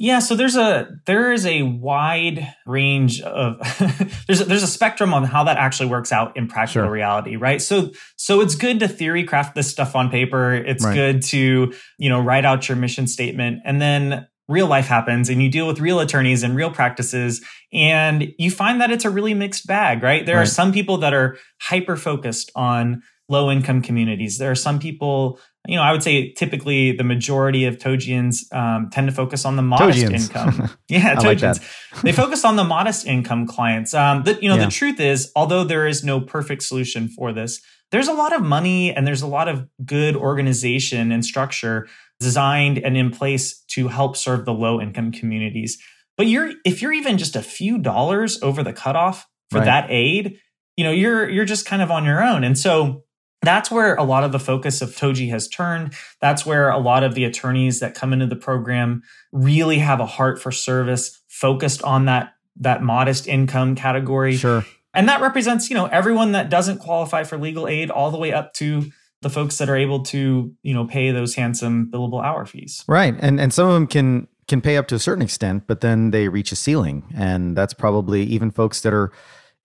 Yeah, 0.01 0.21
so 0.21 0.37
there's 0.37 0.55
a 0.55 0.89
there 1.07 1.33
is 1.33 1.45
a 1.45 1.63
wide 1.63 2.55
range 2.67 3.21
of 3.21 3.59
there's 4.29 4.41
a, 4.41 4.45
there's 4.45 4.63
a 4.63 4.69
spectrum 4.69 5.13
on 5.13 5.25
how 5.25 5.43
that 5.43 5.57
actually 5.57 5.89
works 5.89 6.13
out 6.13 6.37
in 6.37 6.47
practical 6.47 6.85
sure. 6.85 6.91
reality, 6.91 7.35
right? 7.35 7.61
So 7.61 7.91
so 8.17 8.41
it's 8.41 8.55
good 8.55 8.79
to 8.79 8.87
theory 8.87 9.25
craft 9.25 9.57
this 9.57 9.69
stuff 9.69 9.97
on 9.97 10.09
paper. 10.09 10.55
It's 10.55 10.85
right. 10.85 10.95
good 10.95 11.23
to 11.25 11.73
you 11.99 12.09
know 12.09 12.21
write 12.21 12.45
out 12.45 12.69
your 12.69 12.77
mission 12.77 13.09
statement, 13.09 13.59
and 13.65 13.83
then 13.83 14.29
real 14.47 14.69
life 14.69 14.87
happens, 14.87 15.29
and 15.29 15.43
you 15.43 15.51
deal 15.51 15.67
with 15.67 15.81
real 15.81 15.99
attorneys 15.99 16.45
and 16.45 16.55
real 16.55 16.71
practices, 16.71 17.45
and 17.73 18.33
you 18.39 18.53
find 18.53 18.81
that 18.81 18.93
it's 18.93 19.05
a 19.05 19.11
really 19.11 19.35
mixed 19.35 19.67
bag, 19.67 20.05
right? 20.05 20.25
There 20.25 20.37
right. 20.37 20.43
are 20.43 20.47
some 20.47 20.73
people 20.73 20.99
that 20.99 21.13
are 21.13 21.37
hyper 21.61 21.97
focused 21.97 22.53
on 22.55 23.03
low 23.29 23.51
income 23.51 23.83
communities. 23.83 24.39
There 24.39 24.51
are 24.51 24.55
some 24.55 24.79
people 24.79 25.39
you 25.67 25.77
know, 25.77 25.83
I 25.83 25.93
would 25.93 26.03
say 26.03 26.33
typically 26.33 26.93
the 26.93 27.05
majority 27.05 27.67
of 27.67 27.79
Tojians 27.79 28.53
um, 28.55 28.89
tend 28.91 29.09
to 29.09 29.15
focus 29.15 29.45
on 29.45 29.57
the 29.57 29.63
modest 29.63 29.99
Tojians. 29.99 30.29
income. 30.29 30.71
Yeah, 30.89 31.17
Tojians. 31.17 31.61
Like 31.93 32.03
they 32.03 32.13
focus 32.13 32.45
on 32.45 32.57
the 32.57 32.65
modest 32.65 33.07
income 33.07 33.47
clients. 33.47 33.93
Um, 33.93 34.23
the, 34.23 34.39
you 34.41 34.49
know, 34.49 34.57
yeah. 34.57 34.65
the 34.65 34.71
truth 34.71 34.99
is, 35.01 35.31
although 35.37 35.65
there 35.65 35.87
is 35.87 36.03
no 36.03 36.21
perfect 36.21 36.63
solution 36.63 37.09
for 37.09 37.33
this, 37.33 37.61
there's 37.91 38.09
a 38.09 38.13
lot 38.13 38.33
of 38.33 38.43
money 38.43 38.95
and 38.95 39.07
there's 39.07 39.23
a 39.23 39.27
lot 39.27 39.49
of 39.49 39.67
good 39.85 40.17
organization 40.17 41.13
and 41.13 41.25
structure 41.25 41.87
designed 42.21 42.79
and 42.79 42.97
in 42.97 43.11
place 43.11 43.63
to 43.69 43.89
help 43.89 44.17
serve 44.17 44.45
the 44.45 44.53
low 44.53 44.81
income 44.81 45.13
communities. 45.13 45.79
But 46.17 46.27
you're 46.27 46.53
if 46.65 46.83
you're 46.83 46.93
even 46.93 47.19
just 47.19 47.37
a 47.37 47.43
few 47.43 47.79
dollars 47.79 48.43
over 48.43 48.63
the 48.63 48.73
cutoff 48.73 49.27
for 49.51 49.59
right. 49.59 49.65
that 49.65 49.87
aid, 49.91 50.39
you 50.77 50.85
know, 50.85 50.91
you're 50.91 51.29
you're 51.29 51.45
just 51.45 51.67
kind 51.67 51.83
of 51.83 51.91
on 51.91 52.05
your 52.05 52.23
own. 52.23 52.45
And 52.45 52.59
so 52.59 53.05
that's 53.43 53.71
where 53.71 53.95
a 53.95 54.03
lot 54.03 54.25
of 54.25 54.33
the 54.33 54.39
focus 54.39 54.83
of 54.83 54.91
Toji 54.91 55.31
has 55.31 55.49
turned. 55.49 55.95
That's 56.21 56.45
where 56.45 56.71
a 56.71 56.79
lot 56.79 57.05
of 57.05 57.15
the 57.15 57.25
attorneys 57.25 57.81
that 57.81 57.95
come 57.95 58.13
into 58.13 58.27
the 58.27 58.37
program 58.37 59.03
really 59.33 59.79
have 59.79 60.01
a 60.01 60.07
heart 60.07 60.41
for 60.41 60.51
service, 60.51 61.21
focused 61.29 61.83
on 61.83 62.07
that 62.07 62.35
that 62.61 62.83
modest 62.83 63.29
income 63.29 63.77
category. 63.77 64.37
Sure. 64.37 64.65
And 64.93 65.09
that 65.09 65.21
represents, 65.21 65.71
you 65.71 65.75
know, 65.75 65.87
everyone 65.87 66.33
that 66.33 66.51
doesn't 66.51 66.79
qualify 66.79 67.23
for 67.23 67.39
legal 67.39 67.69
aid 67.69 67.91
all 67.91 68.11
the 68.11 68.19
way 68.19 68.33
up 68.33 68.53
to 68.55 68.91
the 69.23 69.31
folks 69.31 69.59
that 69.59 69.69
are 69.69 69.77
able 69.77 70.03
to, 70.05 70.53
you 70.63 70.75
know, 70.75 70.87
pay 70.87 71.13
those 71.13 71.37
handsome 71.37 71.89
billable 71.93 72.25
hour 72.25 72.47
fees. 72.47 72.85
Right. 72.89 73.15
And 73.21 73.41
and 73.41 73.53
some 73.55 73.69
of 73.69 73.75
them 73.75 73.87
can 73.87 74.27
can 74.49 74.61
pay 74.61 74.77
up 74.77 74.89
to 74.89 74.95
a 74.95 74.99
certain 74.99 75.23
extent, 75.23 75.65
but 75.67 75.81
then 75.81 76.11
they 76.11 76.29
reach 76.29 76.51
a 76.51 76.57
ceiling. 76.57 77.05
And 77.15 77.57
that's 77.57 77.75
probably 77.75 78.23
even 78.25 78.51
folks 78.51 78.81
that 78.81 78.93
are 78.93 79.13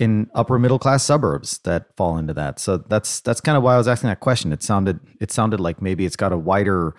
in 0.03 0.29
upper 0.35 0.59
middle 0.59 0.79
class 0.79 1.03
suburbs 1.03 1.59
that 1.59 1.95
fall 1.97 2.17
into 2.17 2.33
that. 2.33 2.59
So 2.59 2.77
that's 2.77 3.21
that's 3.21 3.41
kind 3.41 3.57
of 3.57 3.63
why 3.63 3.75
I 3.75 3.77
was 3.77 3.87
asking 3.87 4.09
that 4.09 4.19
question. 4.19 4.51
It 4.51 4.61
sounded 4.61 4.99
it 5.19 5.31
sounded 5.31 5.59
like 5.59 5.81
maybe 5.81 6.05
it's 6.05 6.15
got 6.15 6.31
a 6.31 6.37
wider 6.37 6.95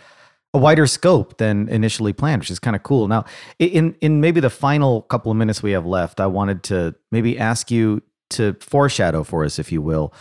a 0.54 0.58
wider 0.58 0.86
scope 0.86 1.38
than 1.38 1.68
initially 1.68 2.12
planned, 2.12 2.40
which 2.40 2.50
is 2.50 2.58
kind 2.58 2.76
of 2.76 2.82
cool. 2.82 3.08
Now, 3.08 3.24
in 3.58 3.96
in 4.00 4.20
maybe 4.20 4.40
the 4.40 4.50
final 4.50 5.02
couple 5.02 5.30
of 5.30 5.36
minutes 5.36 5.62
we 5.62 5.72
have 5.72 5.84
left, 5.84 6.20
I 6.20 6.26
wanted 6.26 6.62
to 6.64 6.94
maybe 7.10 7.38
ask 7.38 7.70
you 7.70 8.02
to 8.30 8.54
foreshadow 8.60 9.24
for 9.24 9.44
us, 9.44 9.58
if 9.58 9.70
you 9.70 9.82
will. 9.82 10.12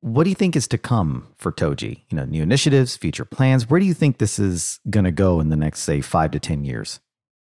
What 0.00 0.24
do 0.24 0.30
you 0.30 0.36
think 0.36 0.54
is 0.54 0.68
to 0.68 0.78
come 0.78 1.28
for 1.36 1.50
Toji? 1.50 2.02
You 2.10 2.16
know, 2.16 2.24
new 2.26 2.42
initiatives, 2.42 2.96
future 2.96 3.24
plans. 3.24 3.68
Where 3.68 3.80
do 3.80 3.86
you 3.86 3.94
think 3.94 4.18
this 4.18 4.38
is 4.38 4.78
going 4.90 5.04
to 5.04 5.10
go 5.10 5.40
in 5.40 5.48
the 5.48 5.56
next, 5.56 5.80
say, 5.80 6.00
five 6.00 6.30
to 6.32 6.38
ten 6.38 6.64
years? 6.64 7.00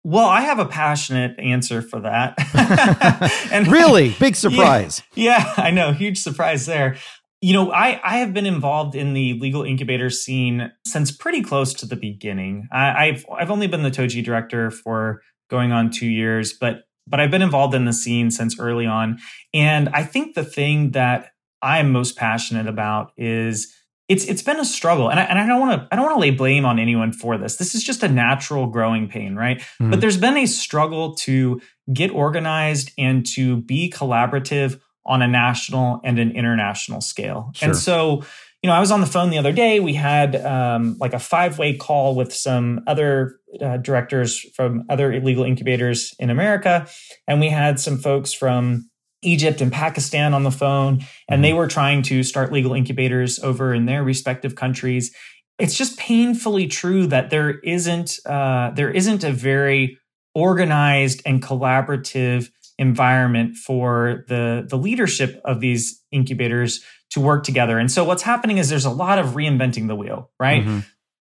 Well, 0.03 0.27
I 0.27 0.41
have 0.41 0.59
a 0.59 0.65
passionate 0.65 1.37
answer 1.39 1.81
for 1.81 1.99
that. 2.01 2.35
and 3.51 3.67
really 3.67 4.09
big 4.19 4.35
surprise. 4.35 5.03
Yeah, 5.15 5.53
yeah, 5.57 5.63
I 5.63 5.71
know, 5.71 5.91
huge 5.91 6.19
surprise 6.19 6.65
there. 6.65 6.97
You 7.41 7.53
know, 7.53 7.71
I, 7.71 7.99
I 8.03 8.17
have 8.17 8.33
been 8.33 8.45
involved 8.45 8.95
in 8.95 9.13
the 9.13 9.33
legal 9.33 9.63
incubator 9.63 10.09
scene 10.09 10.71
since 10.85 11.11
pretty 11.11 11.43
close 11.43 11.73
to 11.75 11.85
the 11.85 11.95
beginning. 11.95 12.67
I, 12.71 13.07
have 13.07 13.25
I've 13.31 13.51
only 13.51 13.67
been 13.67 13.83
the 13.83 13.91
Toji 13.91 14.23
director 14.23 14.71
for 14.71 15.21
going 15.49 15.71
on 15.71 15.91
two 15.91 16.07
years, 16.07 16.53
but 16.53 16.83
but 17.09 17.19
I've 17.19 17.31
been 17.31 17.41
involved 17.41 17.73
in 17.73 17.85
the 17.85 17.93
scene 17.93 18.31
since 18.31 18.59
early 18.59 18.85
on. 18.85 19.19
And 19.53 19.89
I 19.89 20.03
think 20.03 20.35
the 20.35 20.43
thing 20.43 20.91
that 20.91 21.31
I'm 21.61 21.91
most 21.91 22.17
passionate 22.17 22.67
about 22.67 23.11
is 23.17 23.73
it's 24.09 24.23
it's 24.25 24.41
been 24.41 24.59
a 24.59 24.65
struggle 24.65 25.09
and 25.09 25.19
I, 25.19 25.23
and 25.23 25.37
I 25.37 25.45
don't 25.45 25.59
want 25.59 25.81
to 25.81 25.87
I 25.91 25.95
don't 25.95 26.05
want 26.05 26.15
to 26.15 26.21
lay 26.21 26.31
blame 26.31 26.65
on 26.65 26.79
anyone 26.79 27.11
for 27.11 27.37
this. 27.37 27.57
This 27.57 27.75
is 27.75 27.83
just 27.83 28.03
a 28.03 28.07
natural 28.07 28.67
growing 28.67 29.09
pain, 29.09 29.35
right? 29.35 29.59
Mm-hmm. 29.59 29.91
But 29.91 30.01
there's 30.01 30.17
been 30.17 30.37
a 30.37 30.45
struggle 30.45 31.15
to 31.15 31.61
get 31.91 32.11
organized 32.11 32.91
and 32.97 33.25
to 33.33 33.57
be 33.57 33.91
collaborative 33.91 34.79
on 35.05 35.21
a 35.21 35.27
national 35.27 36.01
and 36.03 36.19
an 36.19 36.31
international 36.31 37.01
scale. 37.01 37.51
Sure. 37.53 37.69
And 37.69 37.77
so, 37.77 38.23
you 38.61 38.69
know, 38.69 38.73
I 38.73 38.79
was 38.79 38.91
on 38.91 39.01
the 39.01 39.07
phone 39.07 39.29
the 39.29 39.37
other 39.37 39.53
day. 39.53 39.79
We 39.79 39.93
had 39.93 40.35
um, 40.35 40.97
like 40.99 41.13
a 41.13 41.19
five 41.19 41.57
way 41.57 41.75
call 41.75 42.15
with 42.15 42.33
some 42.33 42.81
other 42.87 43.39
uh, 43.61 43.77
directors 43.77 44.39
from 44.55 44.83
other 44.89 45.11
illegal 45.11 45.43
incubators 45.43 46.13
in 46.19 46.29
America, 46.29 46.87
and 47.27 47.39
we 47.39 47.49
had 47.49 47.79
some 47.79 47.97
folks 47.97 48.33
from 48.33 48.89
Egypt 49.21 49.61
and 49.61 49.71
Pakistan 49.71 50.33
on 50.33 50.43
the 50.43 50.51
phone, 50.51 51.03
and 51.27 51.43
they 51.43 51.49
mm-hmm. 51.49 51.57
were 51.57 51.67
trying 51.67 52.01
to 52.03 52.23
start 52.23 52.51
legal 52.51 52.73
incubators 52.73 53.39
over 53.39 53.73
in 53.73 53.85
their 53.85 54.03
respective 54.03 54.55
countries. 54.55 55.15
It's 55.57 55.75
just 55.75 55.97
painfully 55.97 56.67
true 56.67 57.07
that 57.07 57.29
there 57.29 57.59
isn't 57.59 58.19
uh, 58.25 58.71
there 58.75 58.91
isn't 58.91 59.23
a 59.23 59.31
very 59.31 59.97
organized 60.35 61.21
and 61.25 61.41
collaborative 61.41 62.51
environment 62.77 63.55
for 63.55 64.23
the 64.27 64.65
the 64.69 64.77
leadership 64.77 65.41
of 65.43 65.59
these 65.61 66.01
incubators 66.11 66.83
to 67.09 67.19
work 67.19 67.43
together. 67.43 67.79
And 67.79 67.91
so 67.91 68.03
what's 68.03 68.23
happening 68.23 68.57
is 68.57 68.69
there's 68.69 68.85
a 68.85 68.91
lot 68.91 69.17
of 69.17 69.29
reinventing 69.29 69.87
the 69.87 69.95
wheel, 69.95 70.29
right? 70.39 70.61
Mm-hmm. 70.63 70.79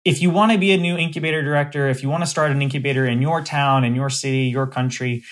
If 0.04 0.20
you 0.20 0.30
want 0.30 0.52
to 0.52 0.58
be 0.58 0.72
a 0.72 0.78
new 0.78 0.96
incubator 0.96 1.42
director, 1.42 1.88
if 1.88 2.02
you 2.02 2.08
want 2.08 2.22
to 2.22 2.26
start 2.26 2.50
an 2.50 2.60
incubator 2.60 3.06
in 3.06 3.22
your 3.22 3.42
town, 3.42 3.84
in 3.84 3.94
your 3.94 4.10
city, 4.10 4.44
your 4.44 4.66
country, 4.66 5.22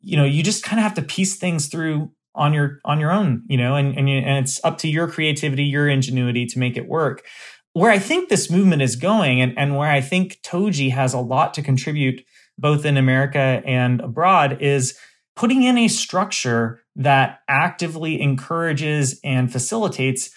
you 0.00 0.16
know, 0.16 0.24
you 0.24 0.42
just 0.42 0.62
kind 0.62 0.78
of 0.78 0.84
have 0.84 0.94
to 0.94 1.02
piece 1.02 1.36
things 1.36 1.68
through 1.68 2.10
on 2.34 2.54
your 2.54 2.80
on 2.84 3.00
your 3.00 3.10
own, 3.10 3.42
you 3.48 3.56
know, 3.56 3.74
and 3.74 3.96
and, 3.96 4.08
and 4.08 4.38
it's 4.38 4.62
up 4.64 4.78
to 4.78 4.88
your 4.88 5.08
creativity, 5.08 5.64
your 5.64 5.88
ingenuity 5.88 6.46
to 6.46 6.58
make 6.58 6.76
it 6.76 6.88
work. 6.88 7.24
Where 7.72 7.90
I 7.90 7.98
think 7.98 8.28
this 8.28 8.50
movement 8.50 8.82
is 8.82 8.96
going, 8.96 9.40
and, 9.40 9.56
and 9.58 9.76
where 9.76 9.90
I 9.90 10.00
think 10.00 10.40
Toji 10.42 10.90
has 10.92 11.12
a 11.12 11.20
lot 11.20 11.54
to 11.54 11.62
contribute, 11.62 12.24
both 12.56 12.84
in 12.84 12.96
America 12.96 13.62
and 13.66 14.00
abroad, 14.00 14.62
is 14.62 14.98
putting 15.36 15.62
in 15.62 15.78
a 15.78 15.88
structure 15.88 16.80
that 16.96 17.40
actively 17.48 18.20
encourages 18.20 19.20
and 19.22 19.52
facilitates 19.52 20.30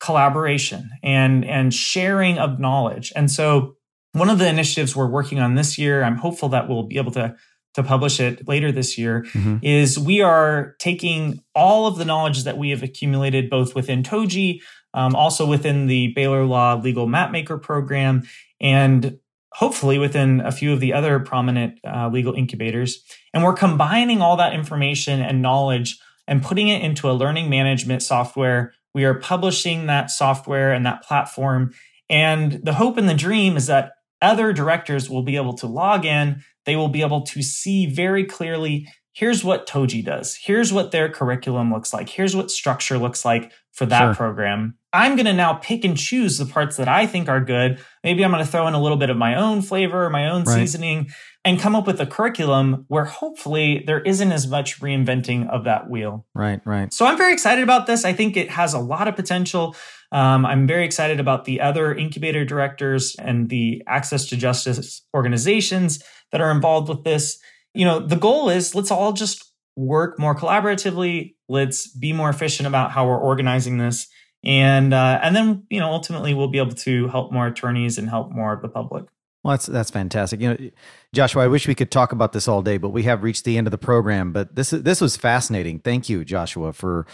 collaboration 0.00 0.90
and 1.02 1.44
and 1.44 1.72
sharing 1.72 2.38
of 2.38 2.58
knowledge. 2.58 3.12
And 3.14 3.30
so 3.30 3.76
one 4.12 4.28
of 4.28 4.38
the 4.38 4.48
initiatives 4.48 4.94
we're 4.94 5.08
working 5.08 5.38
on 5.38 5.54
this 5.54 5.78
year, 5.78 6.02
I'm 6.02 6.16
hopeful 6.16 6.50
that 6.50 6.68
we'll 6.68 6.82
be 6.82 6.98
able 6.98 7.12
to 7.12 7.34
to 7.74 7.82
publish 7.82 8.20
it 8.20 8.46
later 8.46 8.70
this 8.70 8.98
year 8.98 9.22
mm-hmm. 9.32 9.56
is 9.62 9.98
we 9.98 10.20
are 10.20 10.76
taking 10.78 11.42
all 11.54 11.86
of 11.86 11.96
the 11.96 12.04
knowledge 12.04 12.44
that 12.44 12.58
we 12.58 12.70
have 12.70 12.82
accumulated 12.82 13.48
both 13.48 13.74
within 13.74 14.02
Toji, 14.02 14.60
um, 14.94 15.14
also 15.14 15.46
within 15.46 15.86
the 15.86 16.08
Baylor 16.08 16.44
Law 16.44 16.74
Legal 16.74 17.06
Mapmaker 17.06 17.60
program, 17.60 18.24
and 18.60 19.18
hopefully 19.52 19.98
within 19.98 20.40
a 20.40 20.52
few 20.52 20.72
of 20.72 20.80
the 20.80 20.92
other 20.92 21.18
prominent 21.20 21.78
uh, 21.86 22.08
legal 22.08 22.34
incubators. 22.34 23.02
And 23.34 23.44
we're 23.44 23.54
combining 23.54 24.22
all 24.22 24.36
that 24.36 24.54
information 24.54 25.20
and 25.20 25.42
knowledge 25.42 25.98
and 26.26 26.42
putting 26.42 26.68
it 26.68 26.82
into 26.82 27.10
a 27.10 27.12
learning 27.12 27.50
management 27.50 28.02
software. 28.02 28.72
We 28.94 29.04
are 29.04 29.14
publishing 29.14 29.86
that 29.86 30.10
software 30.10 30.72
and 30.72 30.86
that 30.86 31.02
platform. 31.02 31.72
And 32.08 32.60
the 32.64 32.74
hope 32.74 32.96
and 32.98 33.08
the 33.08 33.14
dream 33.14 33.56
is 33.56 33.66
that 33.66 33.92
other 34.20 34.52
directors 34.52 35.10
will 35.10 35.22
be 35.22 35.36
able 35.36 35.54
to 35.54 35.66
log 35.66 36.04
in 36.04 36.44
they 36.66 36.76
will 36.76 36.88
be 36.88 37.02
able 37.02 37.22
to 37.22 37.42
see 37.42 37.86
very 37.86 38.24
clearly 38.24 38.86
here's 39.14 39.44
what 39.44 39.68
Toji 39.68 40.04
does. 40.04 40.38
Here's 40.42 40.72
what 40.72 40.90
their 40.90 41.08
curriculum 41.08 41.72
looks 41.72 41.92
like. 41.92 42.08
Here's 42.08 42.34
what 42.34 42.50
structure 42.50 42.98
looks 42.98 43.24
like 43.24 43.52
for 43.72 43.86
that 43.86 44.00
sure. 44.00 44.14
program. 44.14 44.76
I'm 44.94 45.16
going 45.16 45.26
to 45.26 45.32
now 45.32 45.54
pick 45.54 45.84
and 45.84 45.96
choose 45.96 46.36
the 46.36 46.44
parts 46.44 46.76
that 46.76 46.88
I 46.88 47.06
think 47.06 47.28
are 47.28 47.40
good. 47.40 47.82
Maybe 48.04 48.24
I'm 48.24 48.30
going 48.30 48.44
to 48.44 48.50
throw 48.50 48.66
in 48.66 48.74
a 48.74 48.82
little 48.82 48.98
bit 48.98 49.08
of 49.08 49.16
my 49.16 49.36
own 49.36 49.62
flavor, 49.62 50.10
my 50.10 50.28
own 50.28 50.44
right. 50.44 50.54
seasoning, 50.54 51.10
and 51.44 51.58
come 51.58 51.74
up 51.74 51.86
with 51.86 51.98
a 52.00 52.06
curriculum 52.06 52.84
where 52.88 53.06
hopefully 53.06 53.82
there 53.86 54.00
isn't 54.00 54.32
as 54.32 54.46
much 54.46 54.80
reinventing 54.80 55.48
of 55.48 55.64
that 55.64 55.88
wheel. 55.88 56.26
Right, 56.34 56.60
right. 56.66 56.92
So 56.92 57.06
I'm 57.06 57.16
very 57.16 57.32
excited 57.32 57.62
about 57.62 57.86
this. 57.86 58.04
I 58.04 58.12
think 58.12 58.36
it 58.36 58.50
has 58.50 58.74
a 58.74 58.78
lot 58.78 59.08
of 59.08 59.16
potential. 59.16 59.74
Um, 60.12 60.44
I'm 60.44 60.66
very 60.66 60.84
excited 60.84 61.20
about 61.20 61.46
the 61.46 61.62
other 61.62 61.94
incubator 61.94 62.44
directors 62.44 63.16
and 63.18 63.48
the 63.48 63.82
access 63.86 64.26
to 64.26 64.36
justice 64.36 65.02
organizations 65.14 66.02
that 66.32 66.40
are 66.40 66.50
involved 66.50 66.88
with 66.88 67.04
this. 67.04 67.38
You 67.74 67.84
know, 67.84 68.00
the 68.00 68.16
goal 68.16 68.50
is 68.50 68.74
let's 68.74 68.90
all 68.90 69.12
just 69.12 69.52
work 69.76 70.18
more 70.18 70.34
collaboratively. 70.34 71.34
Let's 71.48 71.86
be 71.86 72.12
more 72.12 72.30
efficient 72.30 72.66
about 72.66 72.90
how 72.90 73.06
we're 73.06 73.20
organizing 73.20 73.78
this. 73.78 74.08
And 74.44 74.92
uh, 74.92 75.20
and 75.22 75.36
then 75.36 75.66
you 75.70 75.78
know 75.78 75.90
ultimately 75.90 76.34
we'll 76.34 76.48
be 76.48 76.58
able 76.58 76.74
to 76.74 77.08
help 77.08 77.32
more 77.32 77.46
attorneys 77.46 77.96
and 77.96 78.08
help 78.08 78.32
more 78.32 78.52
of 78.52 78.60
the 78.60 78.68
public. 78.68 79.04
Well, 79.44 79.52
that's 79.52 79.66
that's 79.66 79.90
fantastic. 79.90 80.40
You 80.40 80.48
know, 80.48 80.70
Joshua, 81.14 81.44
I 81.44 81.48
wish 81.48 81.68
we 81.68 81.74
could 81.74 81.90
talk 81.90 82.12
about 82.12 82.32
this 82.32 82.48
all 82.48 82.62
day, 82.62 82.76
but 82.76 82.90
we 82.90 83.04
have 83.04 83.22
reached 83.22 83.44
the 83.44 83.56
end 83.56 83.66
of 83.66 83.70
the 83.70 83.78
program. 83.78 84.32
But 84.32 84.56
this 84.56 84.70
this 84.70 85.00
was 85.00 85.16
fascinating. 85.16 85.78
Thank 85.78 86.08
you, 86.08 86.24
Joshua, 86.24 86.72
for 86.72 87.06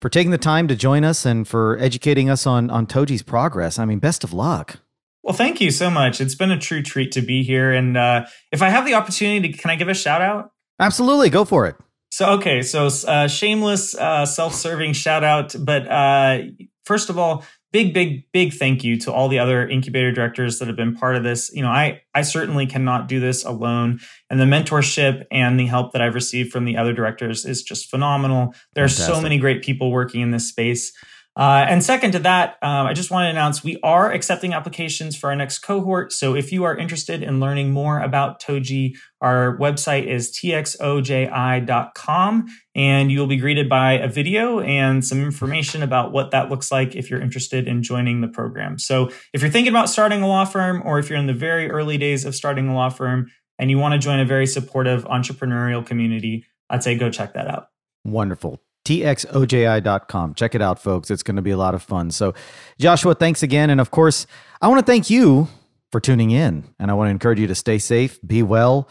for 0.00 0.08
taking 0.08 0.30
the 0.30 0.38
time 0.38 0.68
to 0.68 0.76
join 0.76 1.04
us 1.04 1.26
and 1.26 1.46
for 1.46 1.76
educating 1.78 2.30
us 2.30 2.46
on 2.46 2.70
on 2.70 2.86
Toji's 2.86 3.22
progress. 3.22 3.78
I 3.78 3.84
mean, 3.84 3.98
best 3.98 4.22
of 4.22 4.32
luck. 4.32 4.78
Well, 5.30 5.36
thank 5.36 5.60
you 5.60 5.70
so 5.70 5.90
much. 5.90 6.20
It's 6.20 6.34
been 6.34 6.50
a 6.50 6.58
true 6.58 6.82
treat 6.82 7.12
to 7.12 7.22
be 7.22 7.44
here. 7.44 7.72
And 7.72 7.96
uh, 7.96 8.26
if 8.50 8.62
I 8.62 8.68
have 8.68 8.84
the 8.84 8.94
opportunity, 8.94 9.52
can 9.52 9.70
I 9.70 9.76
give 9.76 9.86
a 9.86 9.94
shout 9.94 10.20
out? 10.20 10.50
Absolutely, 10.80 11.30
go 11.30 11.44
for 11.44 11.68
it. 11.68 11.76
So 12.10 12.30
okay, 12.30 12.62
so 12.62 12.88
uh, 13.06 13.28
shameless, 13.28 13.94
uh, 13.94 14.26
self-serving 14.26 14.92
shout 14.94 15.22
out. 15.22 15.54
But 15.56 15.86
uh, 15.86 16.38
first 16.84 17.10
of 17.10 17.16
all, 17.16 17.44
big, 17.72 17.94
big, 17.94 18.24
big 18.32 18.54
thank 18.54 18.82
you 18.82 18.98
to 19.02 19.12
all 19.12 19.28
the 19.28 19.38
other 19.38 19.68
incubator 19.68 20.10
directors 20.10 20.58
that 20.58 20.66
have 20.66 20.76
been 20.76 20.96
part 20.96 21.14
of 21.14 21.22
this. 21.22 21.52
You 21.54 21.62
know, 21.62 21.70
I 21.70 22.02
I 22.12 22.22
certainly 22.22 22.66
cannot 22.66 23.06
do 23.06 23.20
this 23.20 23.44
alone, 23.44 24.00
and 24.30 24.40
the 24.40 24.46
mentorship 24.46 25.26
and 25.30 25.60
the 25.60 25.66
help 25.66 25.92
that 25.92 26.02
I've 26.02 26.16
received 26.16 26.50
from 26.50 26.64
the 26.64 26.76
other 26.76 26.92
directors 26.92 27.44
is 27.44 27.62
just 27.62 27.88
phenomenal. 27.88 28.52
There 28.74 28.88
Fantastic. 28.88 29.12
are 29.12 29.14
so 29.14 29.22
many 29.22 29.38
great 29.38 29.62
people 29.62 29.92
working 29.92 30.22
in 30.22 30.32
this 30.32 30.48
space. 30.48 30.92
Uh, 31.36 31.64
and 31.68 31.82
second 31.84 32.10
to 32.12 32.18
that, 32.18 32.56
um, 32.60 32.86
I 32.86 32.92
just 32.92 33.10
want 33.10 33.26
to 33.26 33.30
announce 33.30 33.62
we 33.62 33.78
are 33.82 34.10
accepting 34.10 34.52
applications 34.52 35.16
for 35.16 35.30
our 35.30 35.36
next 35.36 35.60
cohort. 35.60 36.12
So 36.12 36.34
if 36.34 36.50
you 36.50 36.64
are 36.64 36.76
interested 36.76 37.22
in 37.22 37.38
learning 37.38 37.70
more 37.70 38.00
about 38.00 38.42
Toji, 38.42 38.96
our 39.20 39.56
website 39.58 40.06
is 40.06 40.36
txoji.com, 40.36 40.86
and 42.74 43.12
you'll 43.12 43.28
be 43.28 43.36
greeted 43.36 43.68
by 43.68 43.92
a 43.92 44.08
video 44.08 44.58
and 44.60 45.04
some 45.04 45.22
information 45.22 45.84
about 45.84 46.10
what 46.10 46.32
that 46.32 46.50
looks 46.50 46.72
like 46.72 46.96
if 46.96 47.08
you're 47.08 47.20
interested 47.20 47.68
in 47.68 47.84
joining 47.84 48.22
the 48.22 48.28
program. 48.28 48.76
So 48.78 49.10
if 49.32 49.40
you're 49.40 49.50
thinking 49.50 49.72
about 49.72 49.88
starting 49.88 50.22
a 50.22 50.28
law 50.28 50.44
firm, 50.44 50.82
or 50.84 50.98
if 50.98 51.08
you're 51.08 51.18
in 51.18 51.26
the 51.26 51.32
very 51.32 51.70
early 51.70 51.96
days 51.96 52.24
of 52.24 52.34
starting 52.34 52.66
a 52.66 52.74
law 52.74 52.90
firm 52.90 53.30
and 53.58 53.70
you 53.70 53.78
want 53.78 53.92
to 53.92 53.98
join 53.98 54.18
a 54.18 54.24
very 54.24 54.48
supportive 54.48 55.04
entrepreneurial 55.04 55.86
community, 55.86 56.44
I'd 56.68 56.82
say 56.82 56.96
go 56.96 57.08
check 57.08 57.34
that 57.34 57.46
out. 57.46 57.68
Wonderful 58.04 58.60
txoji.com. 58.90 60.34
Check 60.34 60.54
it 60.54 60.62
out, 60.62 60.82
folks. 60.82 61.10
It's 61.10 61.22
going 61.22 61.36
to 61.36 61.42
be 61.42 61.50
a 61.50 61.56
lot 61.56 61.74
of 61.74 61.82
fun. 61.82 62.10
So, 62.10 62.34
Joshua, 62.78 63.14
thanks 63.14 63.42
again. 63.42 63.70
And 63.70 63.80
of 63.80 63.90
course, 63.90 64.26
I 64.60 64.68
want 64.68 64.80
to 64.80 64.86
thank 64.86 65.10
you 65.10 65.48
for 65.92 66.00
tuning 66.00 66.30
in. 66.30 66.64
And 66.78 66.90
I 66.90 66.94
want 66.94 67.06
to 67.06 67.10
encourage 67.12 67.38
you 67.38 67.46
to 67.46 67.54
stay 67.54 67.78
safe, 67.78 68.18
be 68.26 68.42
well, 68.42 68.88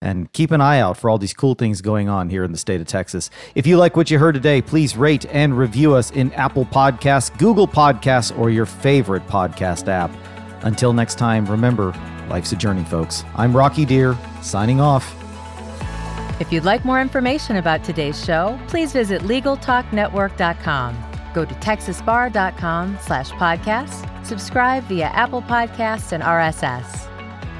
and 0.00 0.32
keep 0.32 0.50
an 0.50 0.60
eye 0.60 0.80
out 0.80 0.96
for 0.96 1.10
all 1.10 1.18
these 1.18 1.34
cool 1.34 1.54
things 1.54 1.80
going 1.80 2.08
on 2.08 2.30
here 2.30 2.44
in 2.44 2.52
the 2.52 2.58
state 2.58 2.80
of 2.80 2.86
Texas. 2.86 3.30
If 3.54 3.66
you 3.66 3.76
like 3.76 3.96
what 3.96 4.10
you 4.10 4.18
heard 4.18 4.34
today, 4.34 4.62
please 4.62 4.96
rate 4.96 5.26
and 5.30 5.56
review 5.56 5.94
us 5.94 6.10
in 6.10 6.32
Apple 6.32 6.64
Podcasts, 6.64 7.36
Google 7.38 7.66
Podcasts, 7.66 8.36
or 8.38 8.50
your 8.50 8.66
favorite 8.66 9.26
podcast 9.26 9.88
app. 9.88 10.10
Until 10.62 10.92
next 10.92 11.16
time, 11.16 11.46
remember, 11.46 11.92
life's 12.28 12.52
a 12.52 12.56
journey, 12.56 12.84
folks. 12.84 13.24
I'm 13.36 13.56
Rocky 13.56 13.86
Dhir, 13.86 14.16
signing 14.42 14.80
off. 14.80 15.17
If 16.40 16.52
you'd 16.52 16.64
like 16.64 16.84
more 16.84 17.00
information 17.00 17.56
about 17.56 17.82
today's 17.82 18.24
show, 18.24 18.58
please 18.68 18.92
visit 18.92 19.22
LegalTalkNetwork.com. 19.22 21.04
Go 21.34 21.44
to 21.44 21.54
TexasBar.com 21.54 22.98
slash 23.00 23.30
podcasts, 23.32 24.24
subscribe 24.24 24.84
via 24.84 25.06
Apple 25.06 25.42
Podcasts 25.42 26.12
and 26.12 26.22
RSS. 26.22 27.08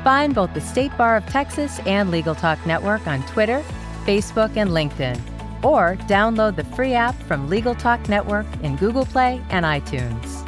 Find 0.05 0.35
both 0.35 0.55
the 0.55 0.61
State 0.61 0.97
Bar 0.97 1.17
of 1.17 1.27
Texas 1.27 1.81
and 1.81 2.11
Legal 2.11 2.35
Talk 2.37 2.65
Network 2.67 3.07
on 3.07 3.23
Twitter, 3.27 3.65
Facebook, 4.05 4.57
and 4.57 4.71
LinkedIn. 4.71 5.21
Or 5.65 5.97
download 6.07 6.55
the 6.55 6.65
free 6.65 6.95
app 6.95 7.17
from 7.25 7.49
Legal 7.49 7.75
Talk 7.75 8.09
Network 8.09 8.47
in 8.63 8.77
Google 8.77 9.05
Play 9.05 9.43
and 9.51 9.65
iTunes. 9.65 10.48